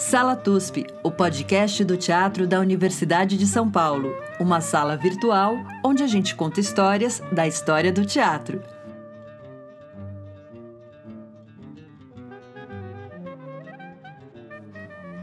[0.00, 4.14] Sala TUSP, o podcast do teatro da Universidade de São Paulo.
[4.40, 8.62] Uma sala virtual onde a gente conta histórias da história do teatro.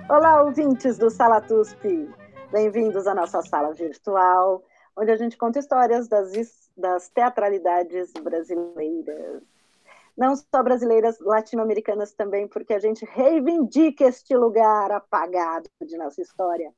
[0.08, 2.08] Olá, ouvintes do Sala TUSP.
[2.52, 4.64] Bem-vindos à nossa sala virtual,
[4.96, 9.42] onde a gente conta histórias das, das teatralidades brasileiras
[10.18, 16.74] não só brasileiras, latino-americanas também, porque a gente reivindica este lugar apagado de nossa história,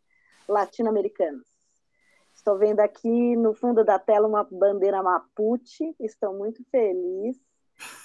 [0.48, 1.48] latino-americanos.
[2.36, 7.38] Estou vendo aqui no fundo da tela uma bandeira mapuche, estou muito feliz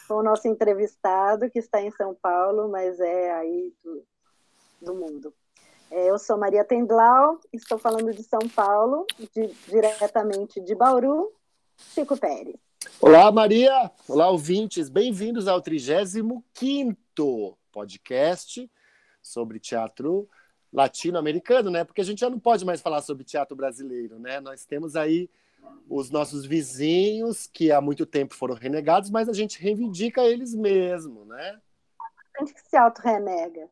[0.06, 4.06] com o nosso entrevistado, que está em São Paulo, mas é aí do,
[4.80, 5.34] do mundo.
[5.90, 11.32] É, eu sou Maria Tendlau, estou falando de São Paulo, de, diretamente de Bauru,
[11.76, 12.56] Chico Pérez.
[13.00, 13.90] Olá, Maria!
[14.08, 14.88] Olá, ouvintes!
[14.88, 18.70] Bem-vindos ao 35 podcast
[19.22, 20.28] sobre teatro
[20.72, 21.84] latino-americano, né?
[21.84, 24.40] Porque a gente já não pode mais falar sobre teatro brasileiro, né?
[24.40, 25.30] Nós temos aí
[25.88, 31.24] os nossos vizinhos que há muito tempo foram renegados, mas a gente reivindica eles mesmo,
[31.24, 31.60] né?
[32.36, 33.68] A gente que se auto-renega.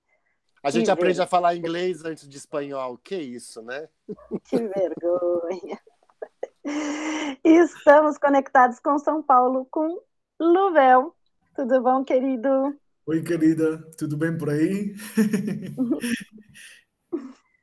[0.63, 1.25] A gente que aprende ver...
[1.25, 2.97] a falar inglês antes de espanhol.
[2.99, 3.89] Que isso, né?
[4.45, 5.81] Que vergonha.
[7.45, 10.01] E estamos conectados com São Paulo, com
[10.41, 11.15] Luvel.
[11.55, 12.79] Tudo bom, querido?
[13.07, 13.79] Oi, querida.
[13.99, 14.95] Tudo bem por aí?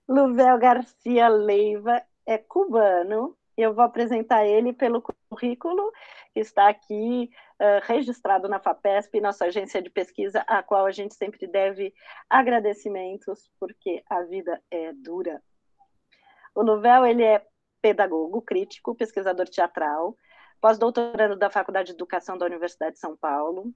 [0.08, 3.38] Luvel Garcia Leiva é cubano.
[3.55, 5.92] Eu vou apresentar ele pelo currículo
[6.33, 11.16] que está aqui uh, registrado na FAPESP, nossa agência de pesquisa, a qual a gente
[11.16, 11.94] sempre deve
[12.30, 15.42] agradecimentos, porque a vida é dura.
[16.55, 17.45] O Luvel ele é
[17.81, 20.16] pedagogo, crítico, pesquisador teatral,
[20.61, 23.73] pós-doutorando da Faculdade de Educação da Universidade de São Paulo.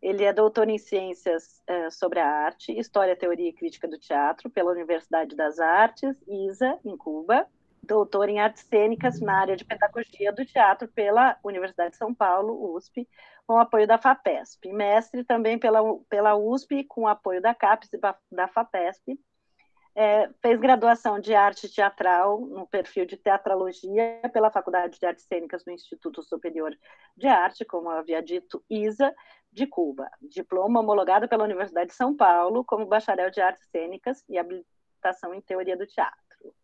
[0.00, 4.50] Ele é doutor em Ciências eh, sobre a Arte, História, Teoria e Crítica do Teatro
[4.50, 7.46] pela Universidade das Artes, ISA, em Cuba.
[7.84, 12.74] Doutor em Artes Cênicas na área de Pedagogia do Teatro pela Universidade de São Paulo,
[12.76, 13.08] USP,
[13.44, 14.72] com apoio da FAPESP.
[14.72, 17.98] Mestre também pela, pela USP, com apoio da CAPES e
[18.30, 19.18] da FAPESP
[19.94, 25.62] é, fez graduação de arte teatral no perfil de teatralogia pela Faculdade de Artes Cênicas
[25.64, 26.76] do Instituto Superior
[27.16, 29.14] de Arte, como havia dito, ISA,
[29.52, 30.10] de Cuba.
[30.22, 35.40] Diploma homologado pela Universidade de São Paulo como bacharel de artes cênicas e habilitação em
[35.42, 36.54] teoria do teatro.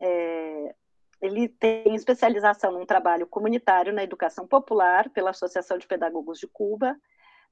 [0.00, 0.74] É,
[1.20, 6.96] ele tem especialização num trabalho comunitário na educação popular pela Associação de Pedagogos de Cuba,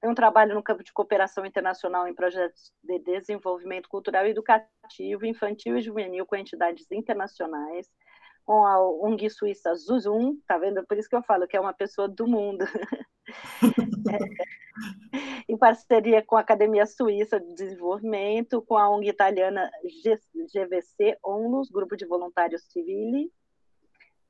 [0.02, 5.24] tem um trabalho no campo de cooperação internacional em projetos de desenvolvimento cultural e educativo,
[5.24, 7.88] infantil e juvenil com entidades internacionais,
[8.44, 10.84] com a ONG suíça Zuzum, tá vendo?
[10.84, 12.64] Por isso que eu falo que é uma pessoa do mundo.
[14.10, 14.18] é,
[15.48, 19.70] em parceria com a Academia Suíça de Desenvolvimento, com a ONG italiana
[20.52, 23.30] GVC ONLUS, Grupo de Voluntários Civili,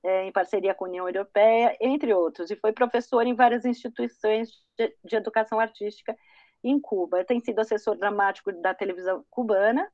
[0.04, 4.50] é, em parceria com a União Europeia, entre outros, e foi professor em várias instituições
[4.76, 6.16] de, de educação artística
[6.62, 7.24] em Cuba.
[7.24, 9.88] Tem sido assessor dramático da televisão cubana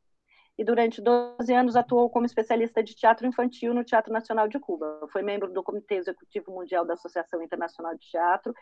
[0.58, 5.06] e durante 12 anos atuou como especialista de teatro infantil no Teatro Nacional de Cuba.
[5.12, 8.52] Foi membro do Comitê Executivo Mundial da Associação Internacional de Teatro,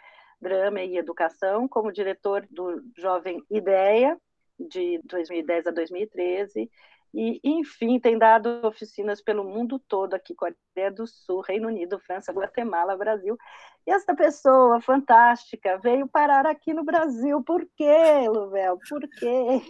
[0.41, 4.19] Drama e Educação, como diretor do Jovem Ideia,
[4.59, 6.71] de 2010 a 2013,
[7.15, 12.33] e, enfim, tem dado oficinas pelo mundo todo, aqui, Coreia do Sul, Reino Unido, França,
[12.33, 13.39] Guatemala, Brasil.
[13.87, 17.43] E essa pessoa fantástica veio parar aqui no Brasil.
[17.43, 18.79] Por quê, Luvel?
[18.89, 19.63] Por quê?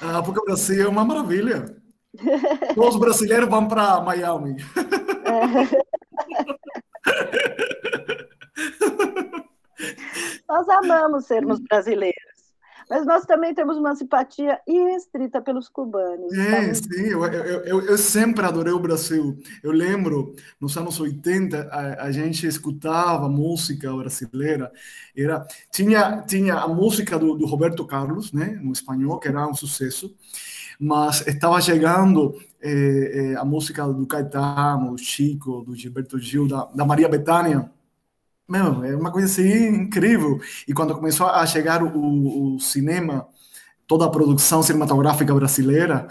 [0.00, 1.76] Ah, porque o Brasil é uma maravilha.
[2.74, 4.56] Todos os brasileiros vão para Miami.
[5.24, 5.92] É.
[10.48, 12.31] Nós amamos sermos brasileiros.
[12.92, 16.30] Mas nós também temos uma simpatia irrestrita pelos cubanos.
[16.30, 19.38] É, sim, eu, eu, eu, eu, sempre adorei o Brasil.
[19.62, 24.70] Eu lembro, nos anos 80, a, a gente escutava música brasileira.
[25.16, 29.54] Era, tinha, tinha a música do, do Roberto Carlos, né, no espanhol, que era um
[29.54, 30.14] sucesso
[30.78, 36.64] mas estava chegando eh, eh, a música do Caetano, do Chico, do Gilberto Gil, da,
[36.74, 37.70] da Maria Bethânia,
[38.52, 40.38] meu, é uma coisa assim incrível.
[40.68, 43.26] E quando começou a chegar o, o cinema,
[43.86, 46.06] toda a produção cinematográfica brasileira,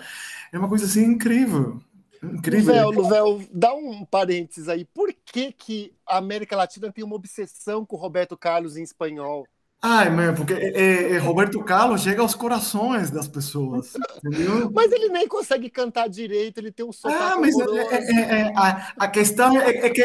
[0.52, 1.80] é uma coisa assim incrível.
[2.24, 2.90] Incrível.
[2.90, 4.86] Luvel, dá um parênteses aí.
[4.86, 9.48] Por que, que a América Latina tem uma obsessão com Roberto Carlos em espanhol?
[9.84, 13.94] Ai, mãe, porque é, é, é, Roberto Carlos chega aos corações das pessoas,
[14.24, 14.70] entendeu?
[14.76, 19.08] Mas ele nem consegue cantar direito, ele tem um sotaque Ah, mas é, a, a,
[19.08, 20.02] questão é, que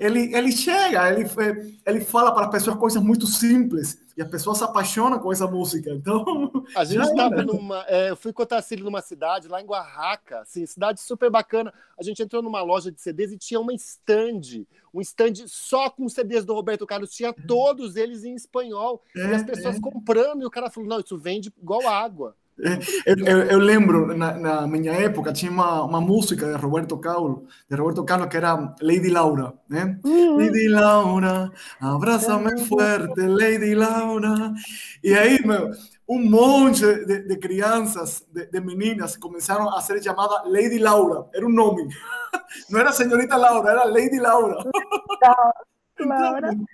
[0.00, 1.28] ele, ele chega, ele,
[1.84, 5.46] ele fala para as pessoas coisas muito simples, e as pessoas se apaixonam com essa
[5.46, 5.90] música.
[5.90, 7.84] Então, a gente estava numa.
[7.86, 11.72] É, eu fui com o Tarcílio numa cidade, lá em Oaxaca, assim, cidade super bacana.
[11.98, 16.08] A gente entrou numa loja de CDs e tinha uma stand, um stand só com
[16.08, 19.02] CDs do Roberto Carlos, tinha todos eles em espanhol.
[19.14, 19.80] É, e as pessoas é.
[19.80, 22.34] comprando, e o cara falou: não, isso vende igual água.
[22.58, 27.40] Eu, eu, eu, lembro, na, na, minha época, tinha uma, uma música de Roberto Carlos,
[27.68, 29.98] de Roberto Carlos, que era Lady Laura, né?
[30.02, 30.38] Uhum.
[30.38, 34.54] Lady Laura, abraça-me forte, Lady Laura.
[35.04, 35.70] E aí, meu,
[36.08, 41.26] um monte de, de crianças, de, de, meninas, começaram a ser chamadas Lady Laura.
[41.34, 41.86] Era um nome.
[42.70, 44.64] Não era Senhorita Laura, era Lady Laura.
[46.00, 46.50] Laura.
[46.58, 46.66] Então,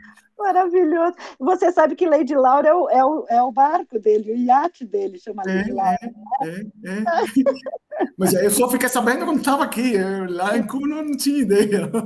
[0.42, 1.14] Maravilhoso.
[1.38, 4.84] Você sabe que Lady Laura é o, é o, é o barco dele, o iate
[4.84, 5.98] dele chama Lady é, Laura.
[6.42, 7.04] É, é, é.
[8.18, 11.90] Mas eu só fiquei sabendo quando estava aqui, eu, lá em Cuba não tinha ideia.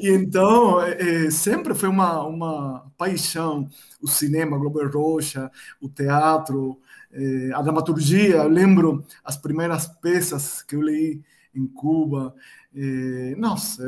[0.00, 3.68] E então, é, é, sempre foi uma, uma paixão
[4.00, 6.78] o cinema, a Globo Roxa, o teatro,
[7.12, 8.36] é, a dramaturgia.
[8.36, 11.22] Eu lembro as primeiras peças que eu li
[11.54, 12.34] em Cuba.
[12.80, 13.82] É, nossa,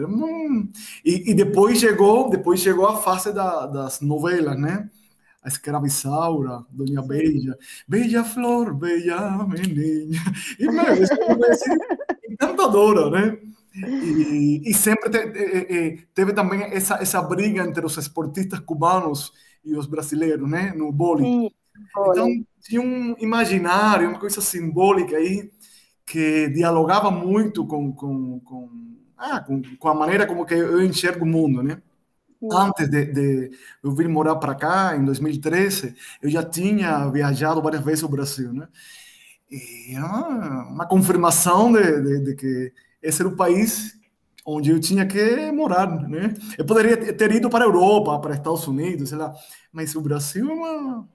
[1.05, 4.91] e, e, depois chegou, depois chegou a fase da, das novelas, né?
[5.45, 7.57] A escravizaura, Dona Beija,
[7.87, 10.19] Beija Flor, Beija Menina.
[10.59, 13.39] E, meu, isso é encantadora, né?
[13.77, 19.33] E, e sempre te, te, teve também essa, essa briga entre os esportistas cubanos
[19.65, 20.73] e os brasileiros, né?
[20.75, 21.49] No vôlei.
[22.09, 22.27] Então,
[22.61, 25.49] tinha um imaginário, uma coisa simbólica aí
[26.11, 28.69] que dialogava muito com, com, com,
[29.17, 31.81] ah, com, com, a maneira como que eu enxergo o mundo, né?
[32.53, 37.85] Antes de, de eu vir morar para cá, em 2013, eu já tinha viajado várias
[37.85, 38.67] vezes ao Brasil, né?
[39.49, 43.97] E uma, uma confirmação de, de, de, que esse era o país
[44.45, 46.35] onde eu tinha que morar, né?
[46.59, 49.33] Eu poderia ter ido para a Europa, para Estados Unidos, sei lá,
[49.73, 51.09] mas o Brasil é uma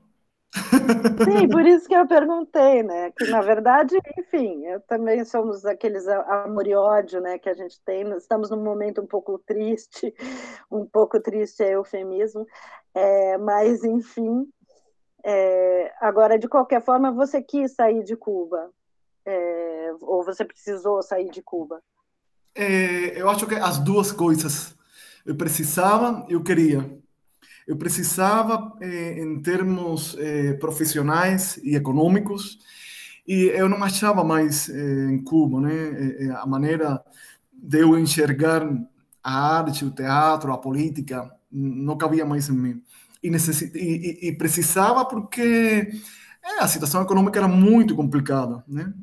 [1.24, 3.12] Sim, por isso que eu perguntei, né?
[3.12, 7.38] Que na verdade, enfim, eu também somos aqueles amor e ódio, né?
[7.38, 8.10] Que a gente tem.
[8.16, 10.14] Estamos num momento um pouco triste,
[10.72, 12.46] um pouco triste é eufemismo,
[12.94, 14.48] é, mas enfim.
[15.24, 18.70] É, agora, de qualquer forma, você quis sair de Cuba,
[19.26, 21.82] é, ou você precisou sair de Cuba?
[22.54, 24.76] É, eu acho que as duas coisas.
[25.26, 27.04] Eu precisava, eu queria
[27.68, 32.60] eu precisava eh, em termos eh, profissionais e econômicos
[33.28, 37.02] e eu não achava mais eh, em Cuba, né, eh, eh, a maneira
[37.54, 38.62] de eu enxergar
[39.24, 42.82] a arte, o teatro, a política, não cabia mais em mim.
[43.24, 45.90] E, e, e, e precisava porque
[46.44, 48.94] é, a situação econômica era muito complicada, né?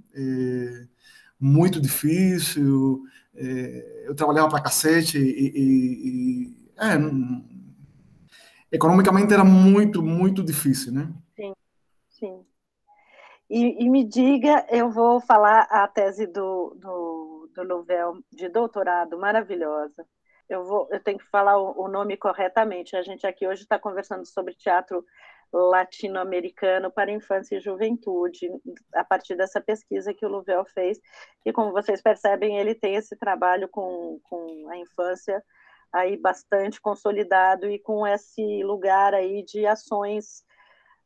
[1.40, 3.02] Muito difícil.
[3.34, 6.96] Eu trabalhava para cacete e, é,
[8.72, 11.12] economicamente era muito, muito difícil, né?
[11.36, 11.52] Sim,
[12.08, 12.46] sim.
[13.50, 19.18] E, e me diga, eu vou falar a tese do, do, do Louvel de doutorado,
[19.18, 20.06] maravilhosa.
[20.48, 22.96] Eu, vou, eu tenho que falar o, o nome corretamente.
[22.96, 25.04] A gente aqui hoje está conversando sobre teatro
[25.52, 28.48] latino-americano para infância e juventude,
[28.94, 30.98] a partir dessa pesquisa que o Louvel fez.
[31.44, 35.42] E como vocês percebem, ele tem esse trabalho com, com a infância
[35.92, 40.44] aí bastante consolidado e com esse lugar aí de ações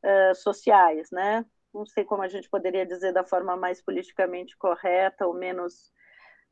[0.04, 1.44] uh, sociais, né?
[1.74, 5.92] Não sei como a gente poderia dizer da forma mais politicamente correta ou menos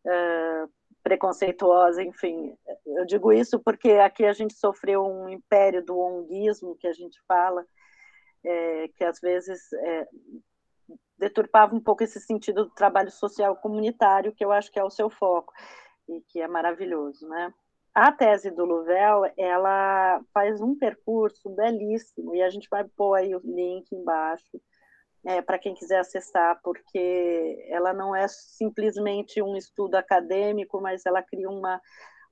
[0.05, 0.71] uh,
[1.03, 2.57] preconceituosa, enfim.
[2.87, 7.21] Eu digo isso porque aqui a gente sofreu um império do onguismo, que a gente
[7.29, 7.65] fala,
[8.43, 10.09] é, que às vezes é,
[11.19, 14.91] deturpava um pouco esse sentido do trabalho social comunitário, que eu acho que é o
[14.91, 15.53] seu foco,
[16.09, 17.53] e que é maravilhoso, né?
[17.95, 23.35] A tese do Louvel, ela faz um percurso belíssimo, e a gente vai pôr aí
[23.35, 24.61] o link embaixo,
[25.25, 31.23] é, para quem quiser acessar, porque ela não é simplesmente um estudo acadêmico, mas ela
[31.23, 31.81] cria uma,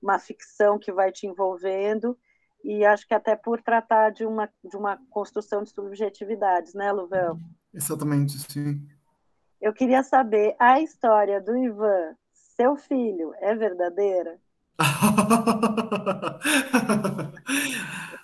[0.02, 2.18] uma ficção que vai te envolvendo,
[2.64, 7.36] e acho que até por tratar de uma, de uma construção de subjetividades, né, Louvel?
[7.72, 8.84] Exatamente, sim.
[9.60, 14.40] Eu queria saber, a história do Ivan, seu filho, é verdadeira?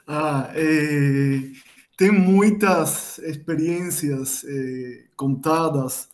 [0.07, 1.53] ah, eh,
[1.97, 6.09] tem muitas experiências eh, contadas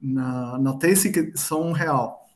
[0.00, 2.28] na, na tese que são real.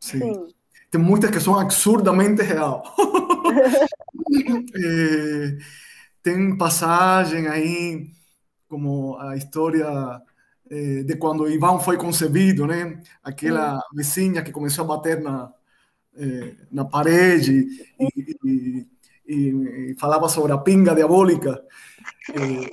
[0.00, 0.20] Sim.
[0.20, 0.48] Sim.
[0.90, 2.82] Tem muitas que são absurdamente real.
[4.76, 5.58] eh,
[6.22, 8.10] tem passagem aí,
[8.68, 9.86] como a história
[10.70, 13.02] de quando Ivan foi concebido, né?
[13.24, 13.96] Aquela Sim.
[13.96, 15.52] vizinha que começou a bater na,
[16.16, 17.66] é, na parede
[17.98, 18.86] e, e,
[19.26, 19.36] e,
[19.90, 21.62] e falava sobre a pinga diabólica.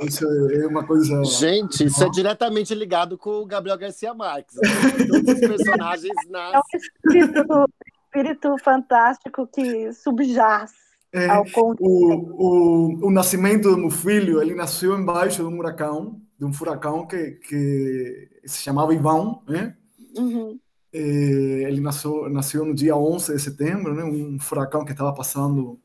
[0.06, 1.24] Isso é uma coisa.
[1.24, 4.56] Gente, isso é diretamente ligado com o Gabriel Garcia Marques.
[4.56, 4.70] Né?
[5.08, 6.62] Todos os personagens nascem.
[7.08, 7.70] É um espírito,
[8.06, 10.72] espírito fantástico que subjaz
[11.12, 11.84] é, ao conto.
[11.84, 16.54] O, o, o nascimento do meu filho, ele nasceu embaixo de um furacão, de um
[16.54, 19.76] furacão que, que se chamava Ivão, né?
[20.16, 20.60] Uhum.
[20.94, 24.04] É, ele nasceu, nasceu no dia 11 de setembro, né?
[24.04, 25.80] Um furacão que estava passando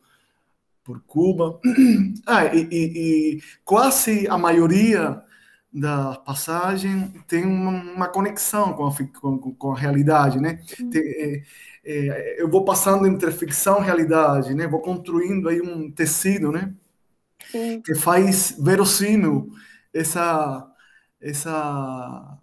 [0.85, 1.61] por Cuba.
[2.27, 5.23] Ah, e, e, e, quase a maioria
[5.73, 10.61] da passagem tem uma, uma conexão com a, com, com, a realidade, né?
[10.79, 10.91] Uhum.
[10.91, 11.43] Tem, é,
[11.85, 14.67] é, eu vou passando entre ficção e realidade, né?
[14.69, 16.73] Vou construindo aí um tecido, né?
[17.51, 17.81] Sim.
[17.83, 19.51] Que faz verossímil
[19.93, 20.69] essa
[21.21, 22.39] essa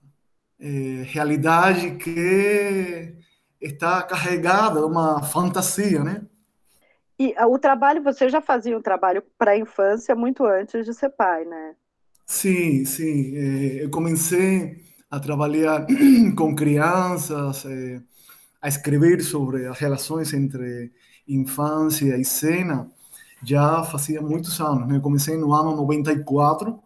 [0.59, 3.15] é, realidade que
[3.61, 6.25] está carregada uma fantasia, né?
[7.17, 10.93] E ah, o trabalho, você já fazia um trabalho para a infância muito antes de
[10.93, 11.75] ser pai, né?
[12.25, 13.35] Sim, sim.
[13.35, 15.85] É, eu comecei a trabalhar
[16.37, 18.01] com crianças, é,
[18.61, 20.91] a escrever sobre as relações entre
[21.27, 22.89] infância e cena,
[23.43, 24.87] já fazia muitos anos.
[24.87, 24.97] Né?
[24.97, 26.79] Eu comecei no ano 94,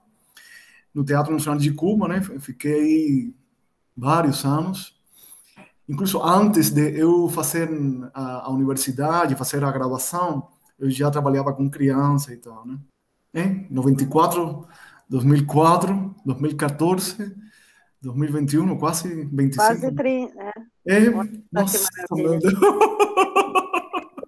[0.93, 2.21] no Teatro Nacional de Cuba, né?
[2.39, 3.33] Fiquei
[3.95, 4.93] vários anos
[5.87, 7.69] incluso antes de eu fazer
[8.13, 10.47] a, a, universidade, fazer a graduação,
[10.79, 12.77] eu já trabalhava com criança e tal, né?
[13.33, 14.67] Em 94,
[15.09, 17.35] 2004, 2014,
[18.01, 19.55] 2021, quase 25.
[19.55, 20.41] Quase 30,
[20.85, 20.97] é.
[20.97, 21.09] é
[21.51, 22.53] nossa, meu Deus.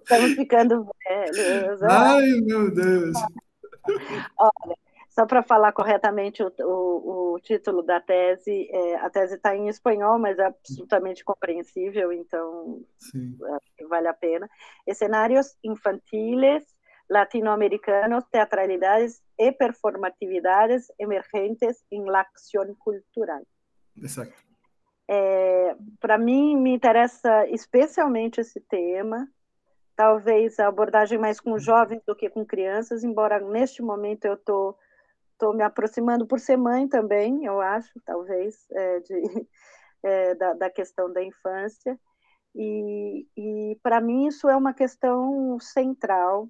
[0.02, 1.82] Estamos ficando velhos.
[1.82, 3.16] Ai, meu Deus.
[4.38, 4.76] Olha,
[5.16, 9.66] só para falar corretamente o, o, o, título da tese, é, a tese está em
[9.66, 12.84] espanhol, mas é absolutamente compreensível, então
[13.88, 14.46] vale a pena.
[14.86, 16.62] Escenários infantiles
[17.08, 23.40] latino-americanos, teatralidades e performatividades emergentes em la acción cultural.
[23.96, 24.34] Exato.
[25.08, 29.26] É, para mim, me interessa especialmente esse tema,
[29.94, 34.76] talvez a abordagem mais com jovens do que com crianças, embora neste momento eu estou
[35.36, 39.14] estou me aproximando por ser mãe também, eu acho, talvez, é, de,
[40.02, 41.98] é, da, da, questão da infância.
[42.54, 46.48] E, e para mim isso é uma questão central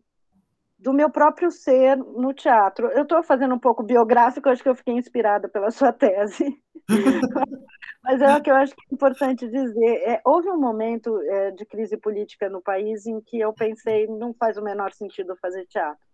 [0.79, 2.87] do meu próprio ser no teatro.
[2.89, 6.47] Eu estou fazendo um pouco biográfico, acho que eu fiquei inspirada pela sua tese.
[8.05, 9.97] Mas é o que eu acho que é importante dizer.
[10.05, 14.33] É, houve um momento é, de crise política no país em que eu pensei não
[14.33, 16.07] faz o menor sentido fazer teatro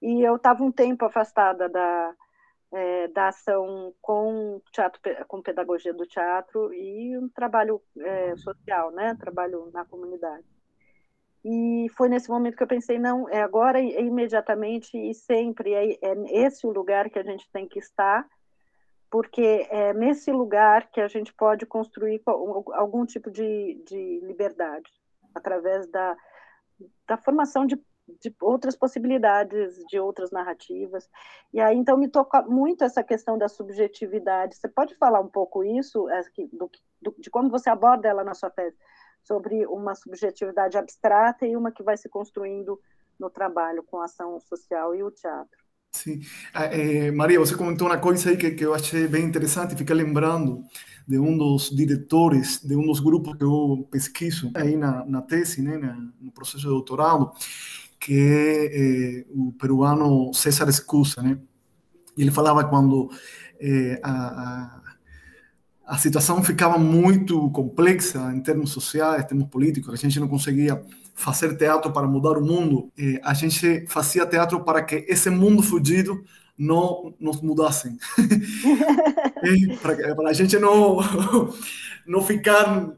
[0.00, 2.14] e eu estava um tempo afastada da,
[2.72, 9.14] é, da ação com teatro, com pedagogia do teatro e um trabalho é, social, né?
[9.16, 10.44] Trabalho na comunidade.
[11.44, 15.92] E foi nesse momento que eu pensei, não, é agora, é imediatamente e sempre, é,
[16.02, 18.28] é esse o lugar que a gente tem que estar,
[19.10, 24.90] porque é nesse lugar que a gente pode construir algum tipo de, de liberdade,
[25.34, 26.14] através da,
[27.06, 27.76] da formação de
[28.20, 31.08] de outras possibilidades, de outras narrativas.
[31.52, 34.56] E aí, então, me toca muito essa questão da subjetividade.
[34.56, 38.34] Você pode falar um pouco isso, é, do, do, de como você aborda ela na
[38.34, 38.76] sua tese,
[39.22, 42.80] sobre uma subjetividade abstrata e uma que vai se construindo
[43.18, 45.60] no trabalho com a ação social e o teatro.
[45.92, 46.20] Sim.
[46.54, 50.62] É, Maria, você comentou uma coisa aí que, que eu achei bem interessante, fiquei lembrando
[51.06, 55.60] de um dos diretores de um dos grupos que eu pesquiso aí na, na tese,
[55.60, 55.76] né,
[56.20, 57.32] no processo de doutorado,
[58.00, 61.38] que é o peruano César Escusa, né?
[62.16, 63.10] Ele falava quando
[63.60, 69.96] eh, a, a, a, situação ficava muito complexa em termos sociais, em termos políticos, a
[69.96, 70.82] gente não conseguia
[71.14, 75.62] fazer teatro para mudar o mundo, eh, a gente fazia teatro para que esse mundo
[75.62, 76.24] fugido
[76.56, 77.98] não nos mudassem.
[79.82, 80.98] para, para a gente não,
[82.06, 82.90] não ficar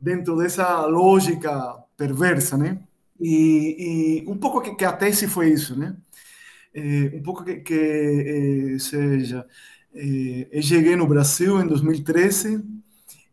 [0.00, 2.80] dentro dessa lógica perversa, né?
[3.20, 5.96] E, e um pouco que, que, tese foi isso, né?
[6.74, 9.46] É, um pouco que, que é, seja,
[9.94, 12.64] é, eu cheguei no Brasil em 2013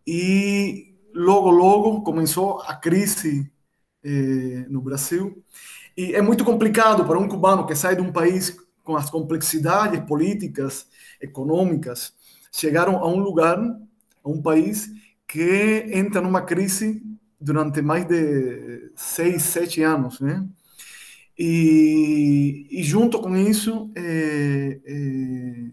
[0.06, 3.52] e logo, logo começou a crise
[4.04, 5.44] é, no Brasil.
[5.98, 10.00] E é muito complicado para um cubano que sai de um país com as complexidades
[10.02, 10.88] políticas,
[11.20, 12.14] econômicas,
[12.52, 14.90] chegaram a um lugar, a um país
[15.28, 17.02] que entra numa crise
[17.42, 20.48] durante mais de seis, sete anos, né?
[21.38, 25.72] E, e junto com isso, é, é,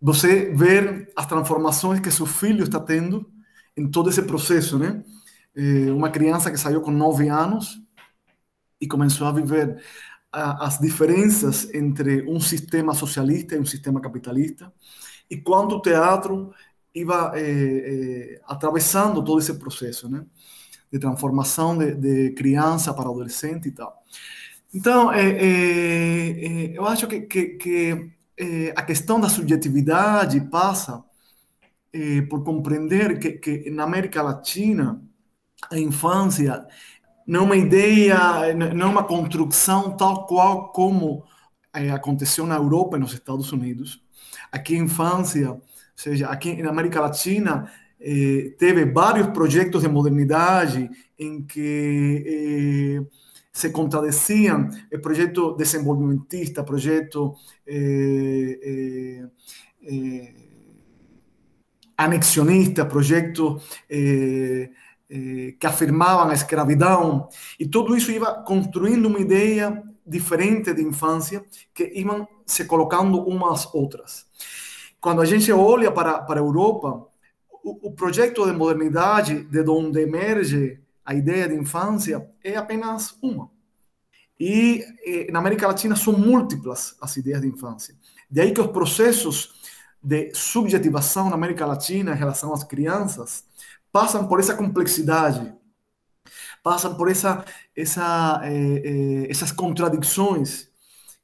[0.00, 3.30] você ver as transformações que seu filho está tendo
[3.76, 5.02] em todo esse processo, né?
[5.54, 7.80] É, uma criança que saiu com nove anos
[8.80, 9.82] e começou a viver
[10.32, 14.72] as diferenças entre um sistema socialista e um sistema capitalista
[15.30, 16.52] e quanto o teatro
[16.94, 20.24] ia eh, eh, atravessando todo esse processo, né?
[20.92, 24.02] De transformação de, de criança para adolescente e tal.
[24.74, 28.10] Então, eh, eu acho que, que, que
[28.74, 31.04] a questão da subjetividade passa
[32.28, 35.02] por compreender que, que na América Latina
[35.70, 36.66] a infância
[37.26, 41.24] não é uma ideia, não é uma construção tal qual como
[41.72, 44.02] é, aconteceu na Europa e nos Estados Unidos.
[44.50, 45.62] Aqui a infância, ou
[45.96, 47.70] seja, aqui na América Latina,
[48.02, 53.16] eh, teve vários projetos de modernidade em que eh,
[53.52, 57.34] se contradiziam o projeto desenvolvimentista, projeto
[57.66, 59.24] eh,
[61.96, 64.70] anexionista, projeto eh,
[65.60, 67.28] que afirmavam a escravidão,
[67.60, 71.44] e tudo isso ia construindo uma ideia diferente de infância
[71.74, 74.26] que iam se colocando umas outras.
[74.98, 77.06] Quando a gente olha para, para a Europa,
[77.62, 83.50] o, projeto de modernidade de onde emerge a ideia de infância é apenas uma.
[84.38, 87.94] E eh, na América Latina são múltiplas as ideias de infância.
[88.30, 89.52] De aí que os processos
[90.02, 93.44] de subjetivação na América Latina em relação às crianças
[93.92, 95.54] passam por essa complexidade,
[96.62, 97.44] passam por essa,
[97.76, 100.68] essa, eh, eh, essas contradições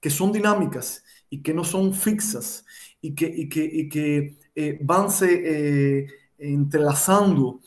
[0.01, 2.65] que são dinâmicas e que não são fixas
[3.03, 6.07] e que, e que, e que eh, vão se
[6.39, 7.61] entrelaçando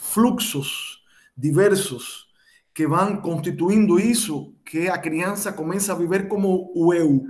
[0.00, 1.02] fluxos
[1.36, 2.26] diversos
[2.72, 7.24] que vão constituindo isso que a criança começa a viver como o eu.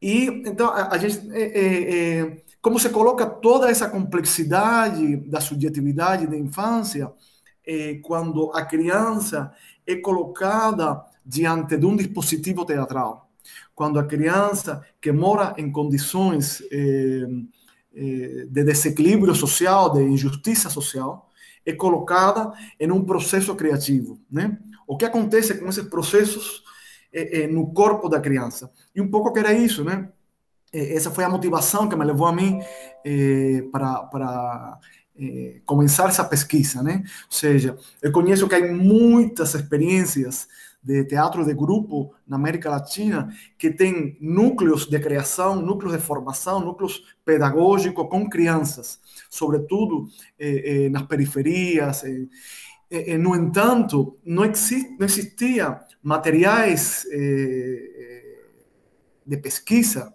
[0.00, 1.20] E então a, a gente
[2.66, 7.12] como se coloca toda essa complexidade da subjetividade da infância
[7.64, 9.52] eh, quando a criança
[9.86, 13.30] é colocada diante de um dispositivo teatral.
[13.72, 17.28] Quando a criança que mora em condições eh, eh,
[17.96, 21.30] de desequilíbrio social, de injustiça social,
[21.64, 24.58] é colocada em um processo criativo, né?
[24.86, 26.62] O que acontece com esses processos
[27.50, 28.70] no corpo da criança?
[28.94, 30.08] E um pouco que era isso, né?
[30.72, 32.60] essa foi a motivação que me levou a mim
[33.04, 34.78] eh, para, para
[35.18, 37.02] eh, começar essa pesquisa, né?
[37.04, 40.48] Ou seja, eu conheço que há muitas experiências
[40.86, 46.60] de teatro de grupo na América Latina que tem núcleos de criação, núcleos de formação,
[46.60, 50.06] núcleos pedagógicos com crianças, sobretudo
[50.38, 52.04] eh, nas periferias.
[53.18, 57.04] no entanto, não, exist, não existia materiais
[59.26, 60.14] de pesquisa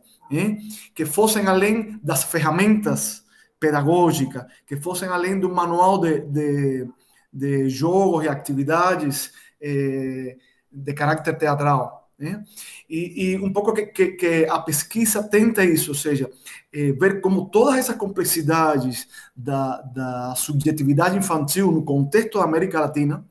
[0.96, 3.26] que fossem além das ferramentas
[3.60, 6.88] pedagógicas, que fossem além do manual de, de,
[7.32, 10.38] de jogos e atividades eh,
[10.72, 12.10] de caráter teatral.
[12.18, 12.44] Né?
[12.88, 16.30] E, e, um pouco que, que, que, a pesquisa tenta isso, ou seja,
[16.72, 23.26] eh, ver como todas essas complexidades da, da subjetividade infantil no contexto da América Latina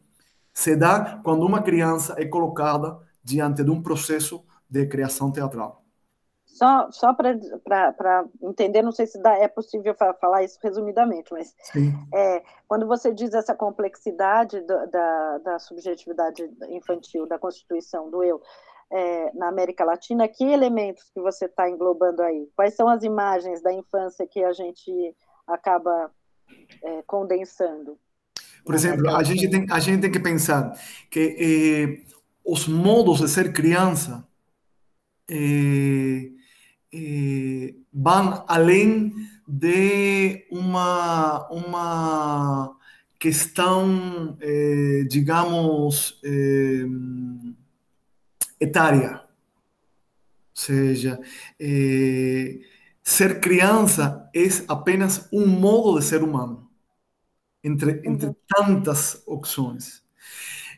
[0.52, 5.79] se dá quando uma criança é colocada diante de um processo de criação teatral.
[6.60, 11.54] Só, só para entender, não sei se dá, é possível falar isso resumidamente, mas
[12.12, 18.42] é, quando você diz essa complexidade do, da, da subjetividade infantil, da constituição do eu,
[18.92, 22.46] é, na América Latina, que elementos que você está englobando aí?
[22.54, 26.10] Quais são as imagens da infância que a gente acaba
[26.82, 27.98] é, condensando?
[28.66, 30.78] Por exemplo, a gente, tem, a gente tem que pensar
[31.10, 32.12] que eh,
[32.44, 34.28] os modos de ser criança
[35.26, 36.38] eh,
[36.92, 39.12] eh, van além
[39.46, 42.76] de uma, uma
[43.18, 46.86] questão, eh, digamos, eh,
[48.60, 49.20] etária.
[49.20, 51.20] Ou seja,
[51.58, 52.60] eh,
[53.02, 56.70] ser criança é apenas um modo de ser humano,
[57.64, 58.36] entre, entre uhum.
[58.46, 60.02] tantas opções.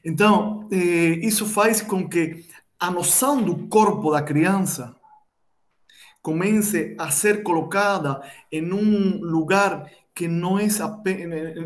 [0.05, 2.45] Então, eh, isso faz com que
[2.79, 4.97] a noção do corpo da criança
[6.23, 10.69] comece a ser colocada em um lugar que não é,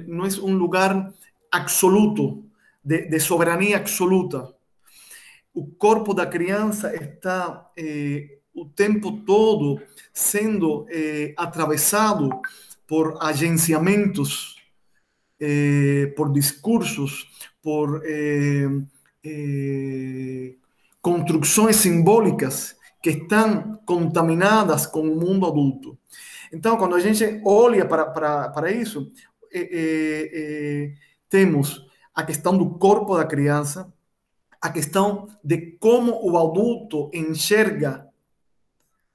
[0.07, 1.13] não é um lugar
[1.53, 2.45] absoluto,
[2.83, 4.53] de, de soberania absoluta.
[5.53, 9.81] O corpo da criança está eh, o tempo todo
[10.13, 12.31] sendo eh, atravessado
[12.87, 14.57] por agenciamentos,
[15.41, 17.29] eh, por discursos,
[17.63, 18.69] por eh,
[19.25, 20.55] eh,
[21.01, 22.76] construções simbólicas
[23.07, 25.97] que estão contaminadas com o mundo adulto.
[26.53, 29.13] Então, quando a gente olha para, para, para isso,
[29.53, 30.95] é, é, é,
[31.29, 33.93] temos a questão do corpo da criança,
[34.61, 38.09] a questão de como o adulto enxerga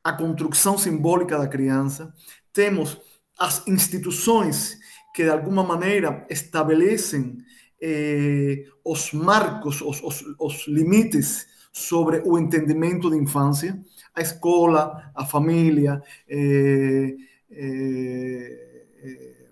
[0.01, 2.13] a construção simbólica da criança,
[2.54, 2.97] temos
[3.38, 4.80] as instituições
[5.13, 7.39] que de alguma maneira estabelecem
[7.82, 13.79] eh, os marcos, os, os, os limites sobre o entendimento de infância,
[14.13, 17.15] a escola, a família, eh,
[17.49, 19.47] eh, eh,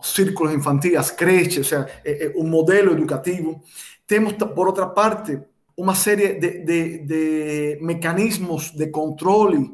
[0.00, 3.62] os círculos infantis, creches, ou seja, o modelo educativo.
[4.06, 5.38] Temos, por outra parte,
[5.76, 9.70] uma série de, de, de mecanismos de controle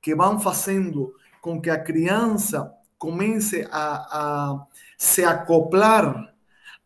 [0.00, 4.66] que vão fazendo com que a criança comece a, a
[4.98, 6.33] se acoplar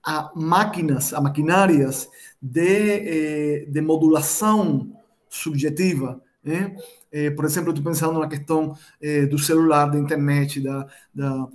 [0.08, 2.08] a máquinas, a maquinárias
[2.40, 4.90] de, eh, de modulação
[5.28, 6.18] subjetiva.
[6.42, 6.74] Né?
[7.12, 10.62] Eh, por exemplo, estou pensando na questão eh, do celular, da internet.
[10.62, 11.48] Da, da...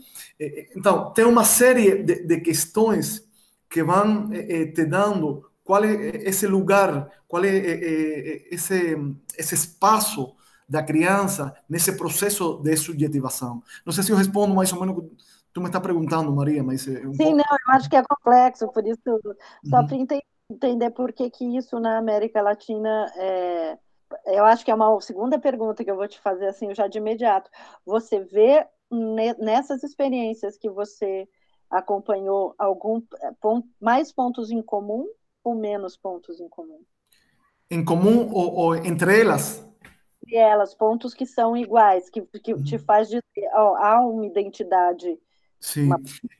[0.75, 3.27] então, tem uma série de, de questões
[3.67, 7.57] que vão te dando qual é esse lugar, qual é
[8.51, 8.95] esse,
[9.35, 10.35] esse espaço
[10.69, 13.63] da criança nesse processo de subjetivação.
[13.83, 15.05] Não sei se eu respondo mais ou menos
[15.53, 16.87] tu me está perguntando, Maria, mas...
[16.87, 17.37] É um Sim, pouco...
[17.37, 19.01] não, eu acho que é complexo, por isso,
[19.69, 19.87] só uhum.
[19.87, 23.77] para entender por que, que isso na América Latina é...
[24.27, 26.99] Eu acho que é uma segunda pergunta que eu vou te fazer assim já de
[26.99, 27.49] imediato.
[27.83, 28.63] Você vê
[29.39, 31.27] nessas experiências que você
[31.67, 33.01] acompanhou algum
[33.81, 35.07] mais pontos em comum
[35.43, 36.79] ou menos pontos em comum?
[37.71, 39.67] Em comum ou, ou entre elas?
[40.21, 42.63] Entre elas, pontos que são iguais, que, que uhum.
[42.63, 45.19] te faz dizer, ó, há uma identidade
[45.63, 45.89] Sim,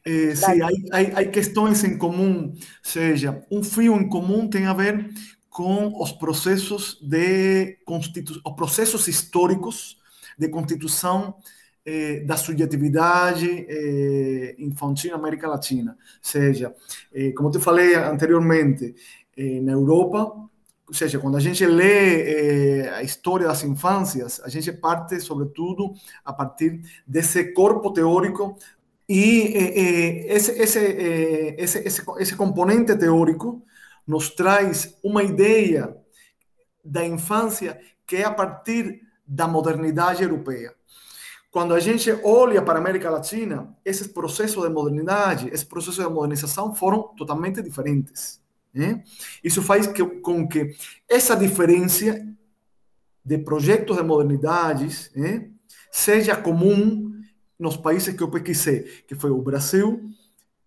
[0.04, 0.60] eh, sim
[0.92, 5.10] há, questões em comum, seja, um fio em comum tem a ver
[5.50, 8.42] com os processos de constitu...
[8.46, 9.98] os processos históricos
[10.38, 11.36] de constituição
[11.86, 15.98] eh, da subjetividade eh, infantil na América Latina.
[16.22, 16.76] Seja,
[17.14, 18.94] eh, como te falei anteriormente,
[19.64, 20.44] na Europa,
[20.86, 25.94] ou seja, quando a gente lê eh, a história das infâncias, a gente parte, sobretudo,
[26.26, 28.58] a partir desse corpo teórico
[29.08, 33.64] y eh, eh, ese, ese, eh, ese, ese, ese, componente teórico
[34.06, 34.72] nos trae
[35.04, 35.96] una idea
[36.84, 40.74] da infância que é a partir da modernidade europeia.
[41.52, 46.12] Quando a gente olha para a América Latina, esses processos de modernidade, esses processos de
[46.12, 48.42] modernização foram totalmente diferentes.
[48.74, 49.04] Né?
[49.44, 50.76] Isso faz que, com que
[51.08, 52.26] essa diferença
[53.24, 55.50] de projetos de modernidades né,
[55.92, 57.13] seja comum
[57.64, 60.04] nos países que eu pesquisei, que foi o Brasil,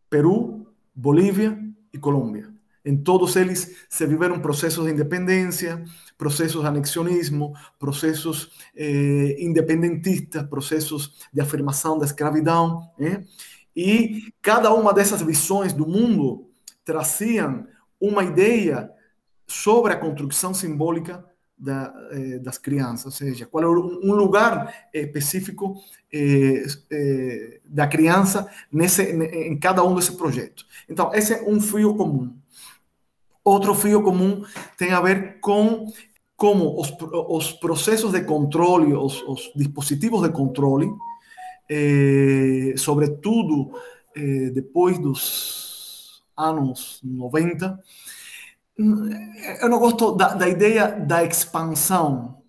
[0.09, 2.51] Peru, Bolívia e Colômbia.
[2.83, 5.85] Em todos eles se viveram processos de independência,
[6.17, 12.91] processos de anexionismo, processos eh, independentistas, processos de afirmação da escravidão.
[12.99, 13.23] Eh?
[13.77, 16.49] E cada uma dessas visões do mundo
[16.83, 17.67] traziam
[18.01, 18.91] uma ideia
[19.47, 21.23] sobre a construção simbólica
[21.59, 25.81] da, eh, das crianças, ou seja, qual é um lugar específico
[26.12, 30.66] eh, eh, da criança nesse, em cada um desses projetos.
[30.88, 32.37] Então, esse é um fio comum.
[33.42, 34.45] Outro fio comum
[34.77, 35.87] tem a ver com
[36.37, 36.92] como os,
[37.29, 40.87] os processos de controle, os, os dispositivos de controle,
[42.77, 43.73] sobretudo
[44.53, 47.83] depois dos anos 90,
[48.79, 52.43] eu não gosto da, da, ideia da expansão.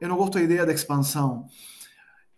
[0.00, 1.46] Eu não gosto da ideia da expansão.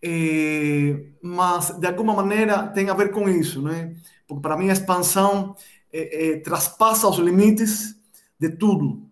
[0.00, 3.94] É, mas, de alguma maneira, tem a ver com isso, né?
[4.26, 5.56] Porque, para mim, a expansão
[5.92, 7.96] é, é, traspassa os limites
[8.38, 9.08] de tudo.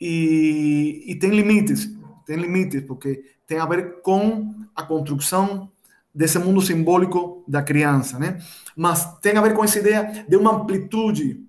[0.00, 1.88] E, e tem limites,
[2.24, 5.70] tem limites, porque tem a ver com a construção
[6.14, 8.40] desse mundo simbólico da criança, né?
[8.76, 11.47] Mas tem a ver com essa ideia de uma amplitude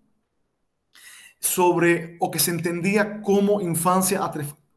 [1.39, 4.19] sobre o que se entendia como infância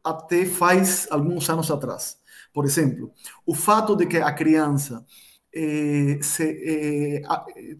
[0.03, 2.17] até faz alguns anos atrás.
[2.53, 3.11] Por exemplo,
[3.45, 5.05] o fato de que a criança
[5.53, 7.21] eh, se eh,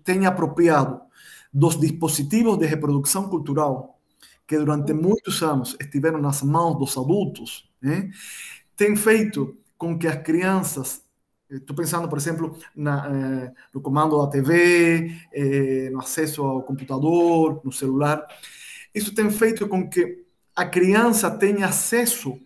[0.03, 1.01] tenha apropriado
[1.51, 3.99] dos dispositivos de reprodução cultural
[4.45, 8.09] que durante muitos anos estiveram nas mãos dos adultos, né,
[8.75, 11.03] tem feito com que as crianças
[11.49, 17.61] Estou pensando, por exemplo, na, eh, no comando da TV, eh, no acesso ao computador,
[17.63, 18.25] no celular.
[18.93, 20.23] Isso tem feito com que
[20.55, 22.39] a criança tenha acesso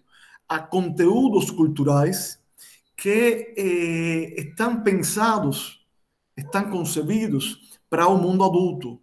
[0.48, 2.40] a conteúdos culturais
[2.96, 5.86] que eh, estão pensados,
[6.36, 9.00] estão concebidos para o mundo adulto.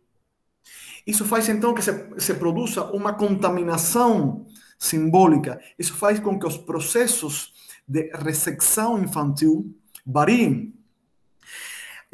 [1.06, 4.46] Isso faz então que se, se produza uma contaminação
[4.78, 5.60] simbólica.
[5.78, 7.52] Isso faz com que os processos
[7.86, 10.74] de ressecção infantil variem.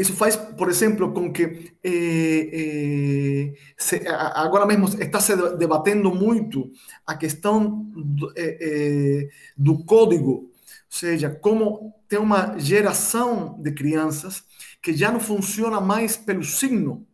[0.01, 6.71] Isso faz, por exemplo, com que eh, eh, se, agora mesmo está se debatendo muito
[7.07, 10.51] a questão do, eh, do código, ou
[10.89, 14.43] seja, como tem uma geração de crianças
[14.81, 17.07] que já não funciona mais pelo signo,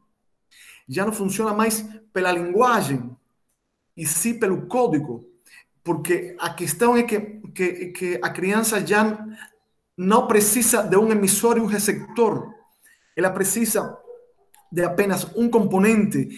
[0.89, 3.11] já não funciona mais pela linguagem,
[3.97, 5.29] e sim pelo código,
[5.83, 7.19] porque a questão é que,
[7.53, 9.27] que, que a criança já
[9.97, 12.56] não precisa de um emissor e um receptor,
[13.17, 13.99] ela precisa
[14.71, 16.29] de apenas um componente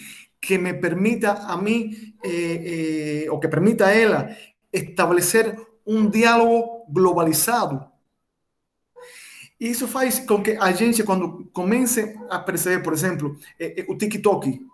[0.41, 4.29] que me permita a mim, eh, eh, ou que permita a ela,
[4.71, 7.85] estabelecer um diálogo globalizado.
[9.59, 13.97] E isso faz com que a gente, quando comece a perceber, por exemplo, eh, o
[13.97, 14.65] TikTok,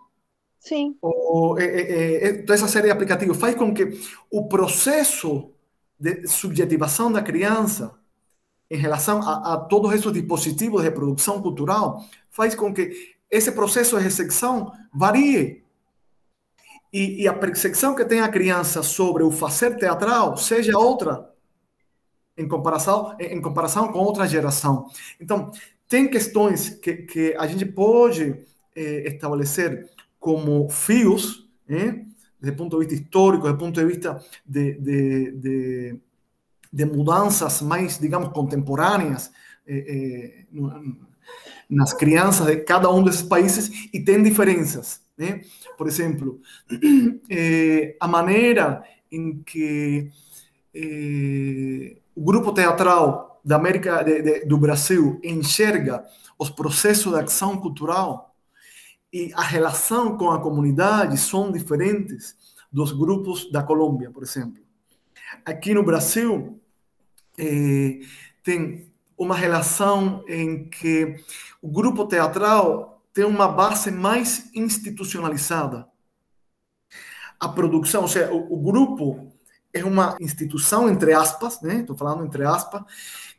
[0.60, 0.96] Sim.
[1.00, 5.52] Ou, toda essa série de aplicativos, faz com que o processo
[5.98, 7.96] de subjetivação da criança
[8.70, 14.02] em relação a, a esses dispositivos de reprodução cultural, faz com que esse processo de
[14.02, 15.64] recepção varie.
[16.92, 21.30] E, e, a percepção que tem a criança sobre o fazer teatral seja outra
[22.36, 24.88] em comparação, em comparação com outra geração.
[25.20, 25.50] Então,
[25.88, 28.36] tem questões que, que a gente pode
[28.74, 32.04] eh, estabelecer como fios, eh,
[32.40, 36.00] desde o ponto de vista histórico, desde o ponto de vista de, de, de
[36.72, 39.30] de mudanças mais, digamos, contemporâneas
[39.66, 40.60] eh, eh,
[41.68, 45.00] nas crianças de cada um desses países e tem diferenças.
[45.16, 45.42] Né?
[45.76, 46.40] Por exemplo,
[47.30, 50.10] eh, a maneira em que
[50.74, 56.04] eh, o grupo teatral da América de, de, do Brasil enxerga
[56.38, 58.34] os processos de ação cultural
[59.12, 62.36] e a relação com a comunidade são diferentes
[62.70, 64.65] dos grupos da Colômbia, por exemplo.
[65.46, 66.60] Aqui no Brasil,
[67.38, 68.00] eh,
[68.42, 71.22] tem uma relação em que
[71.62, 75.86] o grupo teatral tem uma base mais institucionalizada.
[77.38, 79.32] A produção, ou seja, o, o grupo
[79.72, 81.76] é uma instituição, entre aspas, né?
[81.76, 82.82] estou falando entre aspas,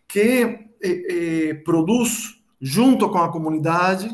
[0.08, 4.10] que eh, eh, produz, junto com a comunidade,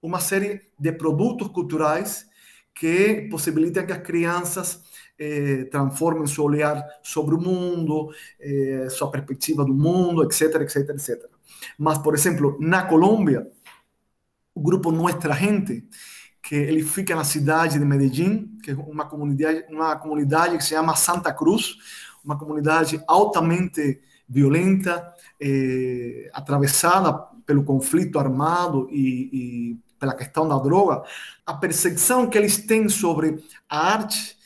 [0.00, 2.28] uma série de produtos culturais
[2.72, 4.84] que possibilitam que as crianças
[5.18, 11.30] eh, transformem seu olhar sobre o mundo, eh, sua perspectiva do mundo, etc, etc, etc.
[11.78, 13.46] Mas, por exemplo, na Colômbia,
[14.54, 15.86] o grupo Nuestra Gente,
[16.42, 20.70] que ele fica na cidade de Medellín, que é uma comunidade, uma comunidade que se
[20.70, 21.76] chama Santa Cruz,
[22.24, 27.12] uma comunidade altamente violenta, eh, atravessada
[27.46, 31.02] pelo conflito armado e, e pela questão da droga,
[31.46, 34.36] a percepção que eles têm sobre a arte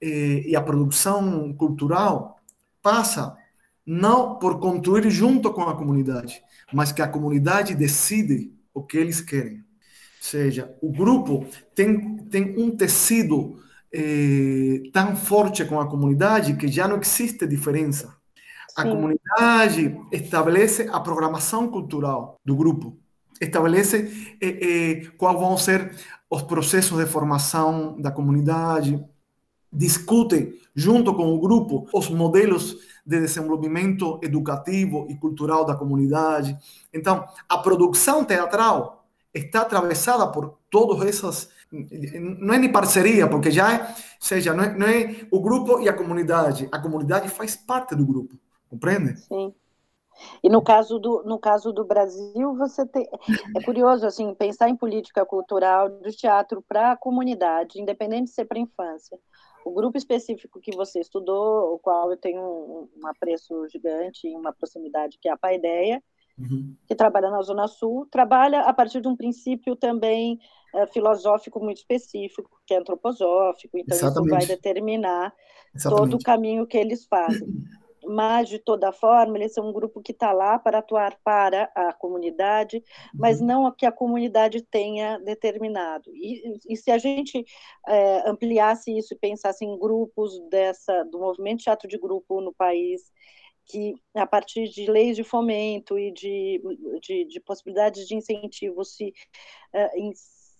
[0.00, 2.40] eh, e a produção cultural
[2.82, 3.36] passa
[3.86, 9.20] não por construir junto com a comunidade, mas que a comunidade decide o que eles
[9.20, 9.58] querem.
[9.58, 9.62] Ou
[10.20, 13.58] seja, o grupo tem, tem um tecido
[13.92, 18.14] eh, tão forte com a comunidade que já não existe diferença.
[18.76, 18.90] A Sim.
[18.90, 22.98] comunidade estabelece a programação cultural do grupo,
[23.40, 25.94] estabelece eh, eh, quais vão ser
[26.30, 29.02] os processos de formação da comunidade,
[29.72, 36.56] discutem junto com o grupo os modelos de desenvolvimento educativo e cultural da comunidade.
[36.92, 43.74] Então, a produção teatral está atravessada por todas essas não é nem parceria, porque já
[43.74, 47.94] é, seja, não é, não é o grupo e a comunidade, a comunidade faz parte
[47.94, 48.36] do grupo,
[48.70, 49.20] compreende?
[49.20, 49.54] Sim.
[50.42, 53.06] E no caso do, no caso do Brasil, você tem.
[53.54, 58.46] É curioso assim, pensar em política cultural do teatro para a comunidade, independente de ser
[58.46, 59.18] para a infância
[59.68, 64.34] o grupo específico que você estudou, o qual eu tenho um, um apreço gigante e
[64.34, 66.02] uma proximidade, que é a Paideia,
[66.38, 66.74] uhum.
[66.86, 70.38] que trabalha na Zona Sul, trabalha a partir de um princípio também
[70.74, 74.26] uh, filosófico muito específico, que é antroposófico, então Exatamente.
[74.26, 75.34] isso vai determinar
[75.74, 76.10] Exatamente.
[76.10, 77.48] todo o caminho que eles fazem.
[78.08, 81.92] mas de toda forma eles são um grupo que está lá para atuar para a
[81.92, 82.82] comunidade,
[83.14, 83.46] mas uhum.
[83.46, 86.10] não que a comunidade tenha determinado.
[86.14, 87.44] E, e se a gente
[87.86, 93.02] é, ampliasse isso e pensasse em grupos dessa do movimento teatro de grupo no país,
[93.66, 96.60] que a partir de leis de fomento e de,
[97.02, 99.12] de, de possibilidades de incentivo se,
[99.74, 100.12] uh, in,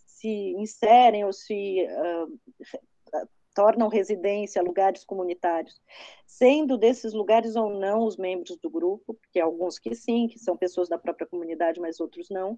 [0.07, 2.39] se inserem ou se uh,
[3.59, 5.83] tornam residência lugares comunitários,
[6.25, 10.57] sendo desses lugares ou não os membros do grupo, porque alguns que sim, que são
[10.57, 12.57] pessoas da própria comunidade, mas outros não,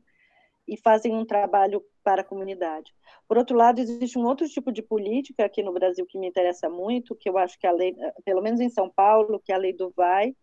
[0.68, 2.94] e fazem um trabalho para a comunidade.
[3.26, 6.68] Por outro lado, existe um outro tipo de política aqui no Brasil que me interessa
[6.68, 9.58] muito, que eu acho que a lei, pelo menos em São Paulo, que é a
[9.58, 10.36] lei do vai,